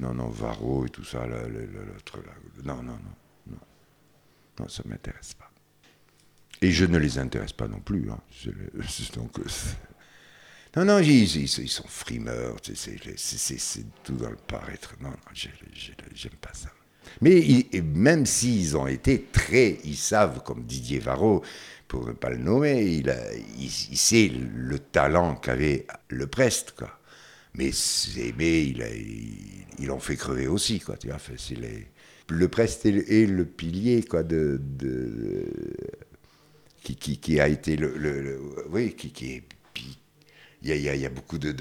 non, 0.00 0.14
non, 0.14 0.28
Varro 0.28 0.86
et 0.86 0.88
tout 0.88 1.04
ça, 1.04 1.26
l'autre 1.26 2.18
là. 2.18 2.32
Non, 2.64 2.82
non, 2.82 2.92
non, 2.92 3.14
non. 3.50 3.58
Non, 4.60 4.68
ça 4.68 4.82
m'intéresse 4.86 5.34
pas. 5.34 5.50
Et 6.60 6.72
je 6.72 6.84
ne 6.84 6.98
les 6.98 7.18
intéresse 7.18 7.52
pas 7.52 7.68
non 7.68 7.80
plus. 7.80 8.10
Hein. 8.10 8.18
donc, 9.14 9.38
non, 10.76 10.84
non, 10.84 10.98
ils, 10.98 11.36
ils, 11.36 11.48
sont 11.48 11.88
frimeurs, 11.88 12.56
c'est 12.62 13.86
tout 14.04 14.16
dans 14.16 14.30
le 14.30 14.36
paraître. 14.36 14.94
Non, 15.00 15.10
non, 15.10 15.16
j'aime 15.32 16.32
pas 16.40 16.52
ça. 16.52 16.70
Mais 17.20 17.66
même 17.82 18.26
s'ils 18.26 18.76
ont 18.76 18.86
été 18.86 19.26
très, 19.32 19.78
ils 19.84 19.96
savent, 19.96 20.42
comme 20.42 20.64
Didier 20.64 20.98
Varro, 20.98 21.42
pour 21.88 22.06
ne 22.06 22.12
pas 22.12 22.30
le 22.30 22.36
nommer, 22.36 22.82
il, 22.84 23.14
il, 23.58 23.70
sait 23.96 24.30
le 24.30 24.78
talent 24.78 25.34
qu'avait 25.36 25.86
le 26.08 26.26
Prest, 26.26 26.74
quoi. 26.76 26.90
Mais, 27.54 27.70
mais 28.36 28.66
il, 28.66 28.82
a, 28.82 28.90
il, 28.90 30.00
fait 30.00 30.16
crever 30.16 30.46
aussi, 30.46 30.80
quoi. 30.80 30.96
Tu 30.96 31.08
vois, 31.08 31.16
c'est 31.36 31.56
le 32.28 32.48
Prest 32.48 32.84
est, 32.84 33.26
le 33.26 33.44
pilier, 33.46 34.02
quoi, 34.02 34.22
de, 34.22 34.60
de 34.60 35.46
qui, 36.82 37.18
qui, 37.18 37.40
a 37.40 37.48
été 37.48 37.76
le, 37.76 38.40
oui, 38.70 38.94
qui, 38.94 39.42
il 40.62 40.76
y, 40.76 41.06
a, 41.06 41.08
beaucoup 41.08 41.38
de, 41.38 41.54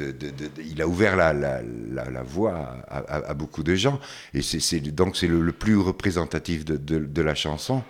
il 0.60 0.82
a 0.82 0.88
ouvert 0.88 1.16
la, 1.16 1.34
la, 1.34 2.24
voie 2.24 2.84
à, 2.90 3.34
beaucoup 3.36 3.62
de 3.62 3.76
gens. 3.76 4.00
Et 4.34 4.42
c'est 4.42 4.80
donc 4.80 5.16
c'est 5.16 5.28
le, 5.28 5.52
plus 5.52 5.78
représentatif 5.78 6.66
de, 6.66 7.22
la 7.22 7.36
chanson. 7.36 7.84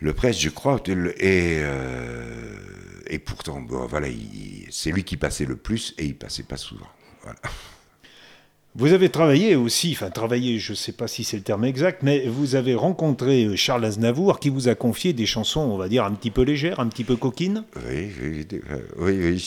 Le 0.00 0.12
presse 0.12 0.38
je 0.38 0.50
crois 0.50 0.80
et 0.86 1.60
euh, 1.60 2.56
et 3.06 3.18
pourtant 3.18 3.60
bon, 3.60 3.86
voilà 3.86 4.08
c'est 4.70 4.90
lui 4.90 5.02
qui 5.04 5.16
passait 5.16 5.46
le 5.46 5.56
plus 5.56 5.94
et 5.98 6.06
il 6.06 6.16
passait 6.16 6.42
pas 6.44 6.56
souvent. 6.56 6.88
Voilà. 7.22 7.40
Vous 8.76 8.92
avez 8.92 9.08
travaillé 9.08 9.54
aussi, 9.54 9.92
enfin 9.92 10.10
travaillé, 10.10 10.58
je 10.58 10.72
ne 10.72 10.76
sais 10.76 10.90
pas 10.90 11.06
si 11.06 11.22
c'est 11.22 11.36
le 11.36 11.44
terme 11.44 11.64
exact, 11.64 12.02
mais 12.02 12.26
vous 12.26 12.56
avez 12.56 12.74
rencontré 12.74 13.44
euh, 13.44 13.54
Charles 13.54 13.84
Aznavour 13.84 14.40
qui 14.40 14.48
vous 14.48 14.66
a 14.66 14.74
confié 14.74 15.12
des 15.12 15.26
chansons, 15.26 15.60
on 15.60 15.76
va 15.76 15.88
dire, 15.88 16.04
un 16.04 16.10
petit 16.10 16.32
peu 16.32 16.42
légères, 16.42 16.80
un 16.80 16.88
petit 16.88 17.04
peu 17.04 17.14
coquines 17.14 17.62
Oui, 17.88 18.10
oui, 18.20 18.44
oui, 18.98 19.38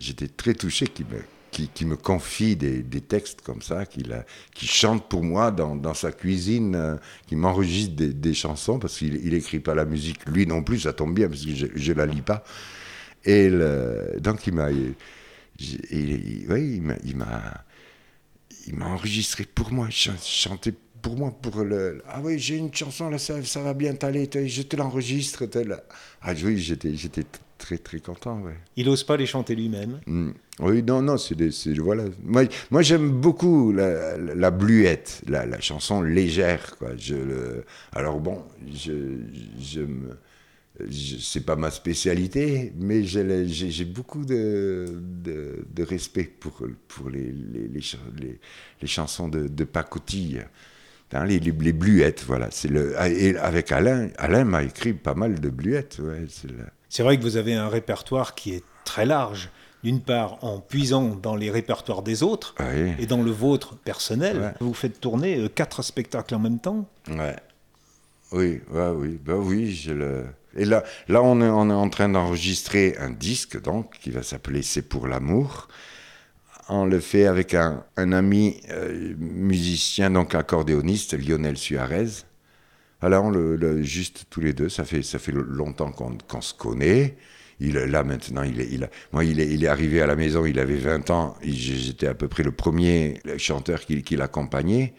j'étais 0.00 0.26
très 0.26 0.54
touché 0.54 0.86
qu'il 0.88 1.86
me, 1.86 1.94
confie 1.94 2.56
des, 2.56 2.82
textes 3.02 3.42
comme 3.42 3.62
ça, 3.62 3.86
qu'il 3.86 4.24
qui 4.52 4.66
chante 4.66 5.08
pour 5.08 5.22
moi 5.22 5.52
dans, 5.52 5.94
sa 5.94 6.10
cuisine, 6.10 6.74
euh, 6.74 6.96
qui 7.28 7.36
m'enregistre 7.36 7.94
des, 7.94 8.12
des, 8.12 8.34
chansons, 8.34 8.80
parce 8.80 8.98
qu'il 8.98 9.14
n'écrit 9.32 9.60
pas 9.60 9.76
la 9.76 9.84
musique, 9.84 10.26
lui 10.26 10.44
non 10.44 10.64
plus, 10.64 10.80
ça 10.80 10.92
tombe 10.92 11.14
bien, 11.14 11.28
parce 11.28 11.44
que 11.44 11.52
je 11.54 11.92
ne 11.92 11.96
la 11.96 12.06
lis 12.06 12.22
pas. 12.22 12.42
Et 13.24 13.48
donc 14.20 14.46
il 14.46 14.54
m'a 14.54 14.70
et, 15.60 16.44
oui, 16.48 16.74
il 16.76 16.82
m'a, 16.82 17.64
il 18.66 18.76
m'a 18.76 18.86
enregistré 18.86 19.44
pour 19.44 19.72
moi, 19.72 19.88
chanté 19.90 20.72
pour 21.02 21.16
moi, 21.16 21.30
pour 21.30 21.62
le. 21.62 22.02
Ah 22.08 22.20
oui, 22.22 22.38
j'ai 22.38 22.56
une 22.56 22.74
chanson 22.74 23.08
là, 23.08 23.18
ça, 23.18 23.42
ça 23.44 23.62
va 23.62 23.74
bien 23.74 23.94
t'aller, 23.94 24.28
je 24.46 24.62
te 24.62 24.76
l'enregistre. 24.76 25.44
Ah 26.22 26.32
oui, 26.44 26.58
j'étais, 26.58 26.94
j'étais 26.94 27.24
très 27.56 27.78
très 27.78 28.00
content. 28.00 28.40
Ouais. 28.40 28.56
Il 28.76 28.86
n'ose 28.86 29.04
pas 29.04 29.16
les 29.16 29.26
chanter 29.26 29.54
lui-même? 29.54 30.00
Hmm. 30.06 30.30
Oui, 30.60 30.82
non, 30.82 31.02
non, 31.02 31.16
c'est 31.18 31.36
voilà. 31.78 32.04
Moi, 32.24 32.44
moi 32.70 32.82
j'aime 32.82 33.10
beaucoup 33.10 33.72
la, 33.72 34.16
la, 34.16 34.50
bluette, 34.50 35.22
la, 35.28 35.46
la, 35.46 35.60
chanson 35.60 36.02
légère, 36.02 36.76
quoi. 36.78 36.90
Je 36.96 37.14
le, 37.14 37.64
alors 37.92 38.20
bon, 38.20 38.42
je, 38.72 39.18
je 39.60 39.80
me 39.80 40.18
c'est 40.90 41.44
pas 41.44 41.56
ma 41.56 41.70
spécialité, 41.70 42.72
mais 42.76 43.02
j'ai 43.04 43.84
beaucoup 43.84 44.24
de, 44.24 44.86
de, 45.24 45.82
respect 45.82 46.24
pour, 46.24 46.62
pour 46.86 47.10
les, 47.10 47.32
les, 47.32 47.68
les, 47.68 48.86
chansons 48.86 49.28
de, 49.28 49.48
de 49.48 49.64
pacotille. 49.64 50.44
Hein, 51.12 51.24
les, 51.24 51.40
les, 51.40 51.72
bluettes, 51.72 52.22
voilà. 52.26 52.48
Le, 52.68 52.94
et 53.06 53.36
avec 53.38 53.72
Alain, 53.72 54.08
Alain 54.18 54.44
m'a 54.44 54.62
écrit 54.62 54.92
pas 54.92 55.14
mal 55.14 55.40
de 55.40 55.48
bluettes. 55.48 55.98
Ouais, 56.00 56.26
c'est 56.88 57.02
vrai 57.02 57.16
que 57.16 57.22
vous 57.22 57.36
avez 57.36 57.54
un 57.54 57.68
répertoire 57.68 58.34
qui 58.34 58.52
est 58.54 58.64
très 58.84 59.06
large. 59.06 59.50
D'une 59.84 60.00
part, 60.00 60.42
en 60.42 60.58
puisant 60.58 61.14
dans 61.14 61.36
les 61.36 61.52
répertoires 61.52 62.02
des 62.02 62.24
autres 62.24 62.56
et 62.98 63.06
dans 63.06 63.22
le 63.22 63.30
vôtre 63.30 63.76
personnel, 63.76 64.54
vous 64.60 64.74
faites 64.74 65.00
tourner 65.00 65.38
euh, 65.38 65.48
quatre 65.48 65.82
spectacles 65.82 66.34
en 66.34 66.40
même 66.40 66.58
temps. 66.58 66.88
Ouais. 67.08 67.36
Oui, 68.32 68.60
ouais, 68.70 68.90
oui, 68.94 69.20
bah 69.24 69.36
oui, 69.36 69.70
j'ai 69.70 69.94
le 69.94 70.24
Et 70.56 70.64
là, 70.64 70.84
là 71.08 71.22
on, 71.22 71.40
est, 71.40 71.48
on 71.48 71.70
est 71.70 71.74
en 71.74 71.88
train 71.88 72.08
d'enregistrer 72.08 72.96
un 72.98 73.10
disque, 73.10 73.60
donc, 73.60 73.98
qui 74.00 74.10
va 74.10 74.22
s'appeler 74.22 74.62
C'est 74.62 74.82
pour 74.82 75.06
l'amour. 75.06 75.68
On 76.68 76.84
le 76.84 77.00
fait 77.00 77.26
avec 77.26 77.54
un, 77.54 77.84
un 77.96 78.12
ami 78.12 78.60
euh, 78.70 79.14
musicien, 79.18 80.10
donc 80.10 80.34
accordéoniste, 80.34 81.14
Lionel 81.18 81.56
Suarez. 81.56 82.24
Alors, 83.00 83.26
on 83.26 83.30
le, 83.30 83.82
juste 83.82 84.26
tous 84.28 84.40
les 84.40 84.52
deux, 84.52 84.68
ça 84.68 84.84
fait, 84.84 85.02
ça 85.02 85.18
fait 85.18 85.32
longtemps 85.32 85.92
qu'on 85.92 86.18
qu'on 86.26 86.40
se 86.40 86.52
connaît. 86.52 87.16
Il, 87.60 87.74
là, 87.74 88.04
maintenant, 88.04 88.42
il 88.42 88.60
est, 88.60 88.68
il 88.70 88.88
moi, 89.12 89.24
il 89.24 89.40
il 89.40 89.64
est 89.64 89.68
arrivé 89.68 90.00
à 90.00 90.06
la 90.06 90.16
maison, 90.16 90.44
il 90.46 90.58
avait 90.58 90.76
20 90.76 91.10
ans. 91.10 91.36
J'étais 91.42 92.06
à 92.06 92.14
peu 92.14 92.28
près 92.28 92.42
le 92.42 92.52
premier 92.52 93.20
chanteur 93.38 93.80
qui, 93.80 94.02
qui 94.02 94.16
l'accompagnait. 94.16 94.94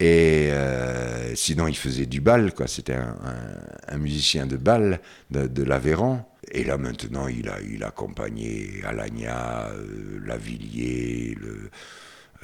Et 0.00 0.48
euh, 0.50 1.34
sinon, 1.34 1.68
il 1.68 1.76
faisait 1.76 2.06
du 2.06 2.22
bal, 2.22 2.54
quoi. 2.54 2.66
C'était 2.66 2.96
un, 2.96 3.98
musicien 3.98 4.46
de 4.46 4.56
bal 4.56 5.00
de, 5.30 5.46
de 5.46 5.62
l'Aveyron. 5.62 6.24
Et 6.50 6.64
là, 6.64 6.78
maintenant, 6.78 7.28
il 7.28 7.48
a, 7.50 7.60
il 7.60 7.84
a 7.84 7.88
accompagné 7.88 8.80
Alagna, 8.84 9.68
euh, 9.68 10.18
Lavillier, 10.24 11.36
le, 11.38 11.70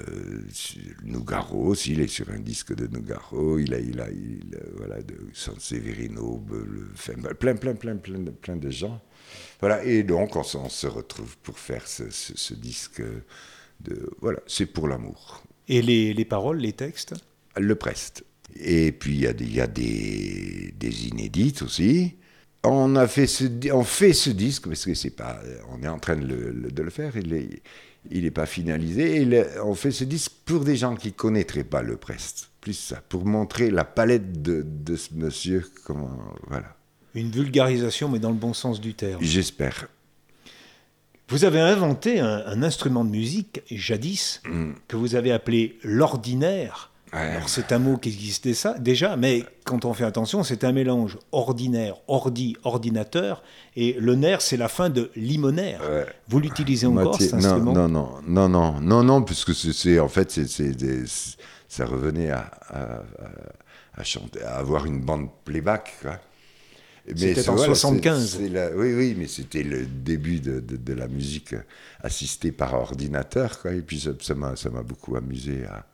euh, 0.00 0.42
Nougaro 1.04 1.68
aussi, 1.68 1.92
il 1.92 2.00
est 2.00 2.08
sur 2.08 2.28
un 2.30 2.38
disque 2.38 2.75
de 2.75 2.86
Nougaro, 2.86 3.58
il 3.58 3.72
a, 3.72 3.78
il 3.78 4.00
a, 4.00 4.10
il 4.10 4.54
a 4.54 4.60
voilà, 4.76 5.02
de 5.02 5.16
San 5.32 5.58
Severino, 5.58 6.44
le, 6.50 6.90
enfin, 6.92 7.14
plein, 7.38 7.56
plein, 7.56 7.75
plein, 7.75 7.96
plein 7.96 8.18
de, 8.18 8.30
plein 8.30 8.56
de 8.56 8.70
gens. 8.70 9.00
Voilà, 9.60 9.82
et 9.82 10.02
donc 10.02 10.36
on, 10.36 10.42
se 10.42 10.86
retrouve 10.86 11.38
pour 11.38 11.58
faire 11.58 11.88
ce, 11.88 12.10
ce, 12.10 12.36
ce 12.36 12.52
disque 12.52 13.02
de, 13.80 14.10
voilà, 14.20 14.40
c'est 14.46 14.66
pour 14.66 14.86
l'amour. 14.86 15.42
Et 15.68 15.80
les, 15.80 16.12
les, 16.12 16.25
paroles, 16.26 16.58
les 16.58 16.75
textes? 16.75 17.14
Le 17.56 17.75
preste. 17.75 18.25
Et 18.60 18.92
puis 18.92 19.14
il 19.14 19.20
y 19.20 19.26
a, 19.26 19.32
des, 19.32 19.46
y 19.46 19.60
a 19.60 19.66
des, 19.66 20.75
des 20.78 21.08
inédites 21.08 21.62
aussi. 21.62 22.16
On 22.64 22.96
a 22.96 23.06
fait 23.06 23.26
ce, 23.26 23.44
on 23.72 23.84
fait 23.84 24.12
ce 24.12 24.30
disque 24.30 24.66
parce 24.66 24.84
que 24.84 24.94
c'est 24.94 25.10
pas, 25.10 25.40
on 25.70 25.82
est 25.82 25.88
en 25.88 25.98
train 25.98 26.16
de 26.16 26.26
le, 26.26 26.70
de 26.70 26.82
le 26.82 26.90
faire. 26.90 27.16
Il 27.16 27.32
est, 27.32 27.62
il 28.10 28.25
n'est 28.25 28.30
pas 28.30 28.46
finalisé. 28.46 29.22
Et 29.22 29.44
on 29.62 29.75
fait 29.75 29.90
ce 29.90 30.04
disque 30.04 30.32
pour 30.44 30.64
des 30.64 30.76
gens 30.76 30.96
qui 30.96 31.08
ne 31.08 31.12
connaîtraient 31.12 31.64
pas 31.64 31.82
le 31.82 31.96
Prest. 31.96 32.50
Plus 32.60 32.75
ça, 32.75 33.02
pour 33.08 33.25
montrer 33.25 33.70
la 33.70 33.84
palette 33.84 34.42
de, 34.42 34.64
de 34.66 34.96
ce 34.96 35.14
monsieur. 35.14 35.64
Comment, 35.84 36.10
voilà. 36.48 36.76
Une 37.14 37.30
vulgarisation, 37.30 38.08
mais 38.08 38.18
dans 38.18 38.30
le 38.30 38.36
bon 38.36 38.52
sens 38.52 38.80
du 38.80 38.94
terme. 38.94 39.22
J'espère. 39.22 39.88
Vous 41.28 41.44
avez 41.44 41.60
inventé 41.60 42.20
un, 42.20 42.42
un, 42.46 42.62
instrument 42.62 43.04
de 43.04 43.10
musique, 43.10 43.62
jadis, 43.70 44.42
mm. 44.48 44.72
que 44.86 44.96
vous 44.96 45.14
avez 45.14 45.32
appelé 45.32 45.78
l'ordinaire. 45.82 46.92
Ouais. 47.12 47.20
Alors 47.20 47.48
c'est 47.48 47.70
un 47.70 47.78
mot 47.78 47.96
qui 47.98 48.08
existait 48.08 48.54
ça 48.54 48.75
déjà, 48.78 49.16
mais 49.16 49.44
quand 49.64 49.84
on 49.84 49.94
fait 49.94 50.04
attention, 50.04 50.42
c'est 50.42 50.64
un 50.64 50.72
mélange 50.72 51.18
ordinaire, 51.30 51.96
ordi, 52.08 52.56
ordinateur, 52.64 53.42
et 53.76 53.96
le 54.00 54.16
nerf, 54.16 54.42
c'est 54.42 54.56
la 54.56 54.68
fin 54.68 54.90
de 54.90 55.10
limonaire. 55.14 55.80
Ouais. 55.88 56.06
Vous 56.28 56.40
l'utilisez 56.40 56.86
encore 56.86 57.04
Moitié, 57.04 57.26
cet 57.26 57.34
instrument? 57.34 57.72
Non, 57.72 57.88
non, 57.88 58.10
non, 58.26 58.48
non, 58.48 58.80
non, 58.80 59.02
non, 59.04 59.22
puisque 59.22 59.54
c'est 59.54 60.00
en 60.00 60.08
fait, 60.08 60.32
c'est, 60.32 60.48
c'est, 60.48 60.75
ça 61.68 61.86
revenait 61.86 62.30
à, 62.30 62.50
à, 62.70 63.02
à, 63.94 64.04
chanter, 64.04 64.42
à 64.42 64.56
avoir 64.56 64.86
une 64.86 65.00
bande 65.00 65.28
playback. 65.44 65.94
Quoi. 66.02 66.18
C'était 67.14 67.48
en 67.48 67.54
voilà, 67.54 67.75
75. 67.75 68.28
C'est, 68.28 68.38
c'est 68.38 68.48
la, 68.48 68.70
oui, 68.75 68.92
oui, 68.94 69.14
mais 69.16 69.28
c'était 69.28 69.62
le 69.62 69.86
début 69.86 70.40
de, 70.40 70.58
de, 70.58 70.76
de, 70.76 70.92
la 70.92 71.06
musique 71.06 71.54
assistée 72.02 72.50
par 72.50 72.75
ordinateur, 72.75 73.60
quoi, 73.60 73.72
et 73.72 73.80
puis 73.80 74.00
ça, 74.00 74.10
ça, 74.20 74.34
m'a, 74.34 74.56
ça 74.56 74.70
m'a 74.70 74.82
beaucoup 74.82 75.14
amusé 75.14 75.64
à 75.66 75.86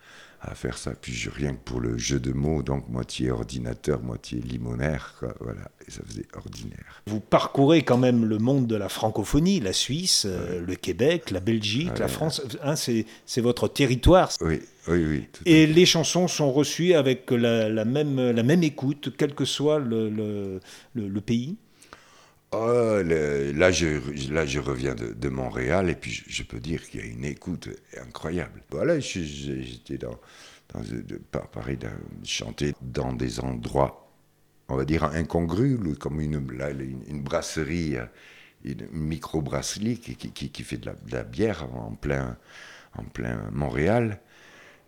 à 0.43 0.55
faire 0.55 0.77
ça. 0.77 0.93
Puis 1.01 1.13
je, 1.13 1.31
rien 1.31 1.53
que 1.53 1.61
pour 1.65 1.81
le 1.81 1.97
jeu 1.97 2.19
de 2.19 2.33
mots, 2.33 2.63
donc 2.63 2.89
moitié 2.89 3.31
ordinateur, 3.31 4.03
moitié 4.03 4.41
limonaire, 4.41 5.15
quoi, 5.19 5.35
voilà, 5.41 5.71
et 5.87 5.91
ça 5.91 6.03
faisait 6.07 6.27
ordinaire. 6.35 7.03
Vous 7.07 7.21
parcourez 7.21 7.83
quand 7.83 7.97
même 7.97 8.25
le 8.25 8.39
monde 8.39 8.67
de 8.67 8.77
la 8.77 8.89
francophonie, 8.89 9.61
la 9.61 9.73
Suisse, 9.73 10.27
euh, 10.27 10.61
le 10.61 10.75
Québec, 10.75 11.31
la 11.31 11.41
Belgique, 11.41 11.99
la 11.99 12.09
France, 12.09 12.43
hein, 12.63 12.75
c'est, 12.77 13.07
votre 13.41 13.69
territoire. 13.69 14.31
Oui, 14.41 14.61
oui, 14.89 15.05
oui. 15.05 15.25
et 15.47 15.67
les 15.67 15.87
chansons 15.87 16.27
sont 16.29 16.53
reçues 16.53 16.95
avec 16.95 17.31
la, 17.31 17.69
la, 17.69 17.85
même, 17.85 18.31
la 18.31 18.43
même 18.43 18.63
écoute, 18.63 19.15
quel 19.17 19.35
que 19.35 19.45
soit 19.45 19.79
le, 19.79 20.11
le, 20.11 20.61
le, 20.95 21.09
le 21.09 21.21
pays 21.21 21.57
Oh, 22.55 23.01
là, 23.03 23.71
je, 23.71 24.31
là, 24.31 24.45
je 24.45 24.61
reviens 24.61 24.95
de, 24.95 25.29
Montréal 25.31 25.89
et 25.89 25.95
puis 25.95 26.23
je, 26.29 26.43
peux 26.43 26.61
dire 26.61 26.87
qu'il 26.87 27.01
y 27.01 27.03
a 27.03 27.07
une 27.07 27.25
écoute 27.25 27.71
incroyable. 27.99 28.63
Voilà, 28.71 29.01
j'étais 29.01 29.97
dans, 29.97 30.19
dans 30.69 30.81
de, 30.81 31.17
pareil, 31.17 31.79
de, 31.79 31.89
chanter 32.25 32.75
dans 32.83 33.15
des 33.15 33.41
endroits, 33.41 34.13
on 34.69 34.77
va 34.77 34.85
dire 34.85 35.05
incongrus, 35.05 35.79
comme 35.99 36.21
une, 36.21 36.53
là, 36.53 36.71
une, 36.71 37.03
une 37.09 37.23
brasserie, 37.23 37.97
une 38.65 38.87
micro-brasserie 38.93 39.99
qui, 39.99 40.63
fait 40.63 40.77
de 40.77 40.87
la, 40.87 40.93
de 40.93 41.13
la, 41.13 41.25
bière 41.25 41.67
en 41.75 41.93
plein, 41.95 42.37
en 42.99 43.05
plein 43.05 43.49
Montréal. 43.51 44.21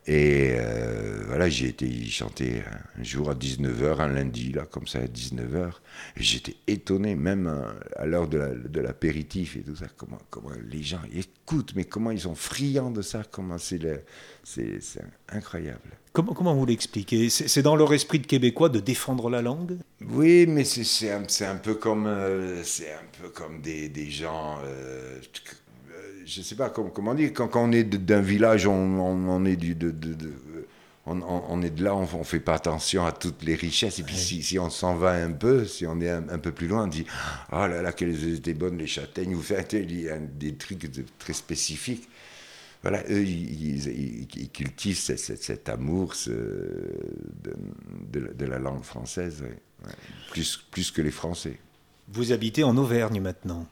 Et 0.06 0.52
euh, 0.58 1.22
voilà, 1.26 1.48
j'ai 1.48 1.68
été 1.68 2.04
chanter 2.06 2.62
un 2.98 3.02
jour 3.02 3.30
à 3.30 3.34
19h, 3.34 4.00
un 4.00 4.08
lundi, 4.08 4.52
là, 4.52 4.66
comme 4.66 4.86
ça, 4.86 4.98
à 4.98 5.06
19h. 5.06 5.70
Et 6.16 6.22
j'étais 6.22 6.56
étonné, 6.66 7.14
même 7.14 7.50
à 7.96 8.04
l'heure 8.04 8.28
de, 8.28 8.36
la, 8.36 8.48
de 8.50 8.80
l'apéritif 8.80 9.56
et 9.56 9.60
tout 9.60 9.76
ça, 9.76 9.86
comment, 9.96 10.18
comment 10.28 10.50
les 10.70 10.82
gens 10.82 11.00
écoutent, 11.14 11.72
mais 11.74 11.84
comment 11.84 12.10
ils 12.10 12.20
sont 12.20 12.34
friands 12.34 12.90
de 12.90 13.00
ça, 13.00 13.22
comment 13.30 13.56
c'est, 13.56 13.78
le, 13.78 14.02
c'est, 14.42 14.80
c'est 14.82 15.04
incroyable. 15.30 15.80
Comment, 16.12 16.34
comment 16.34 16.54
vous 16.54 16.66
l'expliquez? 16.66 17.30
C'est, 17.30 17.62
dans 17.62 17.74
leur 17.74 17.92
esprit 17.94 18.20
de 18.20 18.26
québécois 18.26 18.68
de 18.68 18.80
défendre 18.80 19.30
la 19.30 19.42
langue? 19.42 19.78
Oui, 20.10 20.46
mais 20.46 20.64
c'est, 20.64 21.10
un, 21.10 21.24
un 21.40 21.56
peu 21.56 21.74
comme, 21.74 22.06
euh, 22.06 22.62
un 22.62 23.22
peu 23.22 23.30
comme 23.30 23.62
des, 23.62 23.88
des 23.88 24.10
gens... 24.10 24.58
Euh, 24.64 25.18
je 26.26 26.40
ne 26.40 26.44
sais 26.44 26.54
pas 26.54 26.70
comment, 26.70 26.90
comment 26.90 27.14
dire, 27.14 27.32
quand, 27.32 27.48
quand 27.48 27.68
on 27.68 27.72
est 27.72 27.84
d'un 27.84 28.20
village, 28.20 28.66
on, 28.66 28.72
on, 28.72 29.28
on 29.28 29.44
est 29.44 29.56
du, 29.56 29.74
de, 29.74 29.90
de, 29.90 30.14
de 30.14 30.32
on, 31.06 31.20
on, 31.22 31.62
est 31.62 31.70
de 31.70 31.84
là, 31.84 31.94
on 31.94 32.18
ne 32.18 32.24
fait 32.24 32.40
pas 32.40 32.54
attention 32.54 33.04
à 33.04 33.12
toutes 33.12 33.42
les 33.42 33.54
richesses. 33.54 33.98
Et 33.98 34.02
puis, 34.02 34.14
ouais. 34.14 34.20
si, 34.20 34.42
si, 34.42 34.58
on 34.58 34.70
s'en 34.70 34.94
va 34.96 35.12
un 35.12 35.32
peu, 35.32 35.66
si 35.66 35.86
on 35.86 36.00
est 36.00 36.08
un, 36.08 36.28
un, 36.30 36.38
peu 36.38 36.52
plus 36.52 36.66
loin, 36.66 36.84
on 36.84 36.86
dit 36.86 37.04
Oh 37.52 37.66
là 37.66 37.82
là, 37.82 37.92
qu'elles 37.92 38.34
étaient 38.34 38.54
bonnes 38.54 38.78
les 38.78 38.86
châtaignes. 38.86 39.34
Vous 39.34 39.42
faites 39.42 39.74
des 39.74 40.54
trucs 40.54 40.90
de, 40.90 41.04
très 41.18 41.34
spécifiques. 41.34 42.08
Voilà, 42.82 43.02
eux, 43.10 43.22
ils, 43.22 43.88
ils, 43.88 44.28
ils 44.36 44.50
cultivent 44.50 44.98
cet, 44.98 45.18
cet, 45.18 45.42
cet 45.42 45.68
amour 45.68 46.14
ce, 46.14 46.30
de, 46.30 47.54
de, 48.12 48.32
de, 48.34 48.44
la 48.44 48.58
langue 48.58 48.82
française, 48.82 49.42
ouais. 49.42 49.92
plus, 50.30 50.62
plus 50.70 50.90
que 50.90 51.00
les 51.00 51.10
Français. 51.10 51.58
Vous 52.08 52.32
habitez 52.32 52.62
en 52.62 52.76
Auvergne 52.76 53.20
maintenant? 53.20 53.66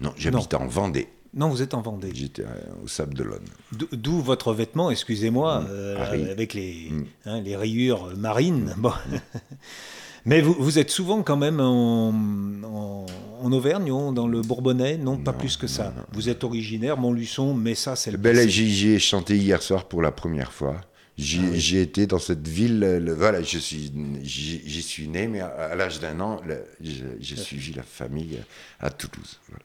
Non, 0.00 0.12
j'habite 0.16 0.52
en 0.52 0.66
Vendée. 0.66 1.08
Non, 1.32 1.48
vous 1.48 1.62
êtes 1.62 1.74
en 1.74 1.80
Vendée. 1.80 2.10
J'étais 2.12 2.44
au 2.82 2.88
Sable 2.88 3.14
d'Olonne. 3.14 3.44
D'où 3.72 4.20
votre 4.20 4.52
vêtement, 4.52 4.90
excusez-moi, 4.90 5.60
mmh. 5.60 5.66
euh, 5.70 6.32
avec 6.32 6.54
les, 6.54 6.88
mmh. 6.90 7.04
hein, 7.26 7.40
les 7.40 7.56
rayures 7.56 8.16
marines. 8.16 8.74
Bon. 8.76 8.92
Mais 10.26 10.42
vous, 10.42 10.54
vous, 10.58 10.78
êtes 10.78 10.90
souvent 10.90 11.22
quand 11.22 11.36
même 11.36 11.60
en, 11.60 12.08
en, 12.10 13.06
en 13.40 13.52
Auvergne, 13.52 13.88
dans 14.12 14.26
le 14.26 14.42
Bourbonnais? 14.42 14.98
Non, 14.98 15.16
pas 15.16 15.32
plus 15.32 15.56
que 15.56 15.66
ça. 15.66 15.94
Non, 15.96 16.02
vous 16.12 16.28
êtes 16.28 16.44
originaire, 16.44 16.98
Montluçon, 16.98 17.54
mais 17.54 17.74
ça, 17.74 17.96
c'est 17.96 18.10
le 18.10 18.18
ben 18.18 18.36
J'y 18.46 18.90
ai 18.90 18.98
chanté 18.98 19.36
hier 19.36 19.62
soir 19.62 19.86
pour 19.86 20.02
la 20.02 20.12
première 20.12 20.52
fois. 20.52 20.78
J'y 21.16 21.40
ah 21.42 21.50
oui. 21.52 21.76
été 21.78 22.06
dans 22.06 22.18
cette 22.18 22.46
ville. 22.46 22.80
Le, 22.80 23.14
voilà, 23.14 23.42
je 23.42 23.58
suis, 23.58 23.92
j'y 24.22 24.82
suis 24.82 25.08
né, 25.08 25.26
mais 25.26 25.40
à, 25.40 25.48
à 25.48 25.74
l'âge 25.74 26.00
d'un 26.00 26.20
an, 26.20 26.40
j'ai 26.80 27.36
suivi 27.36 27.72
la 27.72 27.82
famille 27.82 28.38
à 28.78 28.90
Toulouse. 28.90 29.38
Voilà. 29.48 29.64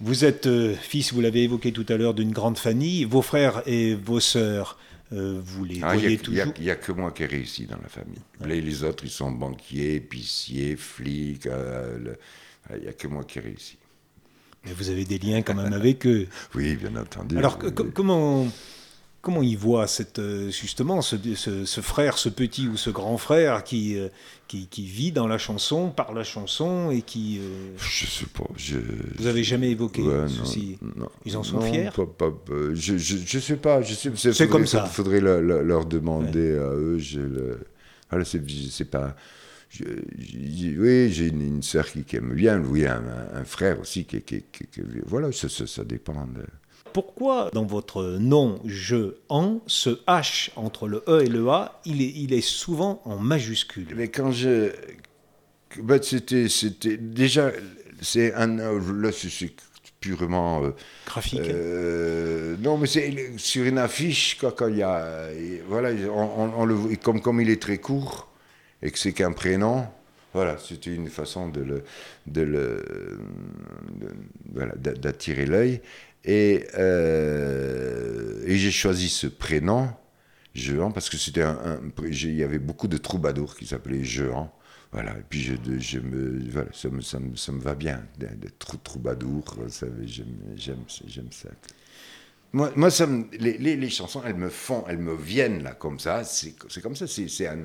Vous 0.00 0.24
êtes 0.24 0.46
euh, 0.46 0.74
fils, 0.74 1.12
vous 1.12 1.20
l'avez 1.20 1.42
évoqué 1.42 1.72
tout 1.72 1.86
à 1.88 1.96
l'heure, 1.96 2.14
d'une 2.14 2.30
grande 2.30 2.58
famille. 2.58 3.04
Vos 3.04 3.22
frères 3.22 3.62
et 3.66 3.94
vos 3.94 4.20
sœurs, 4.20 4.78
euh, 5.12 5.40
vous 5.42 5.64
les 5.64 5.80
ah, 5.82 5.94
voyez 5.94 6.10
y 6.10 6.14
a, 6.14 6.18
toujours? 6.18 6.52
Il 6.56 6.62
n'y 6.64 6.70
a, 6.70 6.74
a, 6.74 6.76
que 6.76 6.92
moi 6.92 7.10
qui 7.10 7.24
ai 7.24 7.26
réussi 7.26 7.66
dans 7.66 7.78
la 7.82 7.88
famille. 7.88 8.20
Les, 8.44 8.60
les, 8.60 8.84
autres, 8.84 9.04
ils 9.04 9.10
sont 9.10 9.32
banquiers, 9.32 9.96
épiciers, 9.96 10.76
flics. 10.76 11.46
Euh, 11.46 12.14
il 12.76 12.82
n'y 12.82 12.88
a 12.88 12.92
que 12.92 13.08
moi 13.08 13.24
qui 13.24 13.38
ai 13.38 13.42
réussi. 13.42 13.76
Mais 14.64 14.72
vous 14.72 14.88
avez 14.90 15.04
des 15.04 15.18
liens 15.18 15.42
quand 15.42 15.54
même 15.54 15.72
avec 15.72 16.06
eux. 16.06 16.28
Oui, 16.54 16.76
bien 16.76 16.94
entendu. 16.96 17.36
Alors, 17.36 17.58
comment 17.94 18.46
comment 19.20 19.42
il 19.42 19.58
voit 19.58 19.86
cette, 19.86 20.18
euh, 20.18 20.50
justement 20.50 21.02
ce, 21.02 21.16
ce, 21.34 21.64
ce, 21.64 21.80
frère, 21.80 22.18
ce 22.18 22.28
petit 22.28 22.68
ou 22.68 22.76
ce 22.76 22.90
grand 22.90 23.18
frère 23.18 23.64
qui, 23.64 23.98
euh, 23.98 24.08
qui, 24.46 24.68
qui, 24.68 24.86
vit 24.86 25.12
dans 25.12 25.26
la 25.26 25.38
chanson, 25.38 25.90
par 25.90 26.12
la 26.14 26.24
chanson 26.24 26.90
et 26.90 27.02
qui... 27.02 27.40
Euh... 27.40 27.76
Je 27.76 28.06
sais 28.06 28.26
pas. 28.26 28.44
Je, 28.56 28.76
Vous 29.18 29.26
avez 29.26 29.42
jamais 29.42 29.70
évoqué 29.70 30.02
ouais, 30.02 30.28
ceci 30.28 30.78
non, 30.80 30.92
non, 30.96 31.08
Ils 31.24 31.36
en 31.36 31.42
sont 31.42 31.58
non, 31.58 31.72
fiers 31.72 31.90
pas, 31.94 32.06
pas, 32.06 32.32
je, 32.72 32.96
je, 32.96 33.16
je, 33.24 33.38
sais 33.38 33.56
pas. 33.56 33.82
Je 33.82 33.94
sais, 33.94 34.12
c'est 34.14 34.48
comme 34.48 34.66
ça. 34.66 34.84
Il 34.86 34.94
faudrait 34.94 35.20
le, 35.20 35.42
le, 35.42 35.62
leur 35.62 35.84
demander 35.84 36.52
ouais. 36.52 36.58
à 36.58 36.72
eux. 36.72 36.98
Je 36.98 37.20
le, 37.20 37.66
voilà, 38.10 38.24
c'est 38.24 38.90
pas... 38.90 39.16
Je, 39.70 39.84
je, 40.18 40.80
oui, 40.80 41.12
j'ai 41.12 41.26
une, 41.26 41.42
une 41.42 41.62
sœur 41.62 41.86
qui, 41.90 42.02
qui, 42.02 42.16
aime 42.16 42.32
bien, 42.32 42.58
oui, 42.58 42.86
un, 42.86 43.02
un 43.34 43.44
frère 43.44 43.78
aussi 43.80 44.06
qui, 44.06 44.22
qui, 44.22 44.42
qui 44.50 44.80
voilà, 45.04 45.30
ça, 45.30 45.50
ça, 45.50 45.66
ça 45.66 45.84
dépend 45.84 46.26
de, 46.26 46.42
pourquoi 46.92 47.50
dans 47.52 47.66
votre 47.66 48.04
nom 48.18 48.60
je 48.64 49.16
en 49.28 49.60
ce 49.66 49.90
H 50.06 50.50
entre 50.56 50.88
le 50.88 51.04
E 51.06 51.22
et 51.24 51.28
le 51.28 51.48
A, 51.48 51.80
il 51.84 52.02
est, 52.02 52.12
il 52.16 52.32
est 52.32 52.40
souvent 52.40 53.00
en 53.04 53.16
majuscule? 53.18 53.88
Mais 53.94 54.08
quand 54.08 54.32
je 54.32 54.72
bah, 55.76 55.98
c'était, 56.02 56.48
c'était 56.48 56.96
déjà, 56.96 57.52
c'est 58.00 58.32
un, 58.34 58.56
là, 58.56 59.10
c'est 59.12 59.52
purement 60.00 60.64
euh, 60.64 60.70
graphique. 61.06 61.40
Euh, 61.40 62.56
non, 62.60 62.78
mais 62.78 62.86
c'est 62.86 63.32
sur 63.36 63.64
une 63.64 63.78
affiche 63.78 64.38
quand, 64.40 64.68
il 64.68 64.76
y 64.76 64.82
a, 64.82 65.28
voilà, 65.68 65.90
on, 66.10 66.64
le, 66.64 66.96
comme 66.96 67.20
comme 67.20 67.40
il 67.40 67.50
est 67.50 67.60
très 67.60 67.78
court 67.78 68.28
et 68.82 68.90
que 68.90 68.98
c'est 68.98 69.12
qu'un 69.12 69.32
prénom. 69.32 69.86
Voilà, 70.34 70.58
c'était 70.58 70.94
une 70.94 71.08
façon 71.08 71.48
de 71.48 71.62
le, 71.62 71.84
de 72.26 72.42
le, 72.42 72.84
voilà, 74.52 74.74
d'attirer 74.76 75.46
l'œil. 75.46 75.80
Et, 76.24 76.66
euh, 76.76 78.42
et 78.46 78.56
j'ai 78.56 78.70
choisi 78.70 79.08
ce 79.08 79.26
prénom, 79.26 79.90
Jehan, 80.54 80.90
parce 80.90 81.08
que 81.08 81.16
c'était 81.16 81.42
un, 81.42 81.80
il 82.04 82.34
y 82.34 82.42
avait 82.42 82.58
beaucoup 82.58 82.88
de 82.88 82.98
troubadours 82.98 83.56
qui 83.56 83.66
s'appelaient 83.66 84.04
Jehan. 84.04 84.52
Voilà, 84.90 85.12
et 85.18 85.22
puis 85.28 85.42
je, 85.42 85.98
me, 85.98 86.50
voilà, 86.50 86.70
ça, 86.72 86.88
me, 86.88 87.02
ça, 87.02 87.20
me, 87.20 87.36
ça 87.36 87.52
me 87.52 87.60
va 87.60 87.74
bien 87.74 88.02
d'être 88.16 88.82
troubadour, 88.82 89.56
j'aime 90.06 91.30
ça. 91.30 91.50
Moi, 92.52 92.72
moi 92.74 92.90
ça 92.90 93.06
les, 93.38 93.58
les, 93.58 93.90
chansons, 93.90 94.22
elles 94.24 94.34
me 94.34 94.48
font, 94.48 94.84
elles 94.88 94.98
me 94.98 95.14
viennent 95.14 95.62
là 95.62 95.74
comme 95.74 96.00
ça, 96.00 96.24
c'est 96.24 96.54
comme 96.80 96.96
ça, 96.96 97.06
c'est 97.06 97.46
un, 97.46 97.64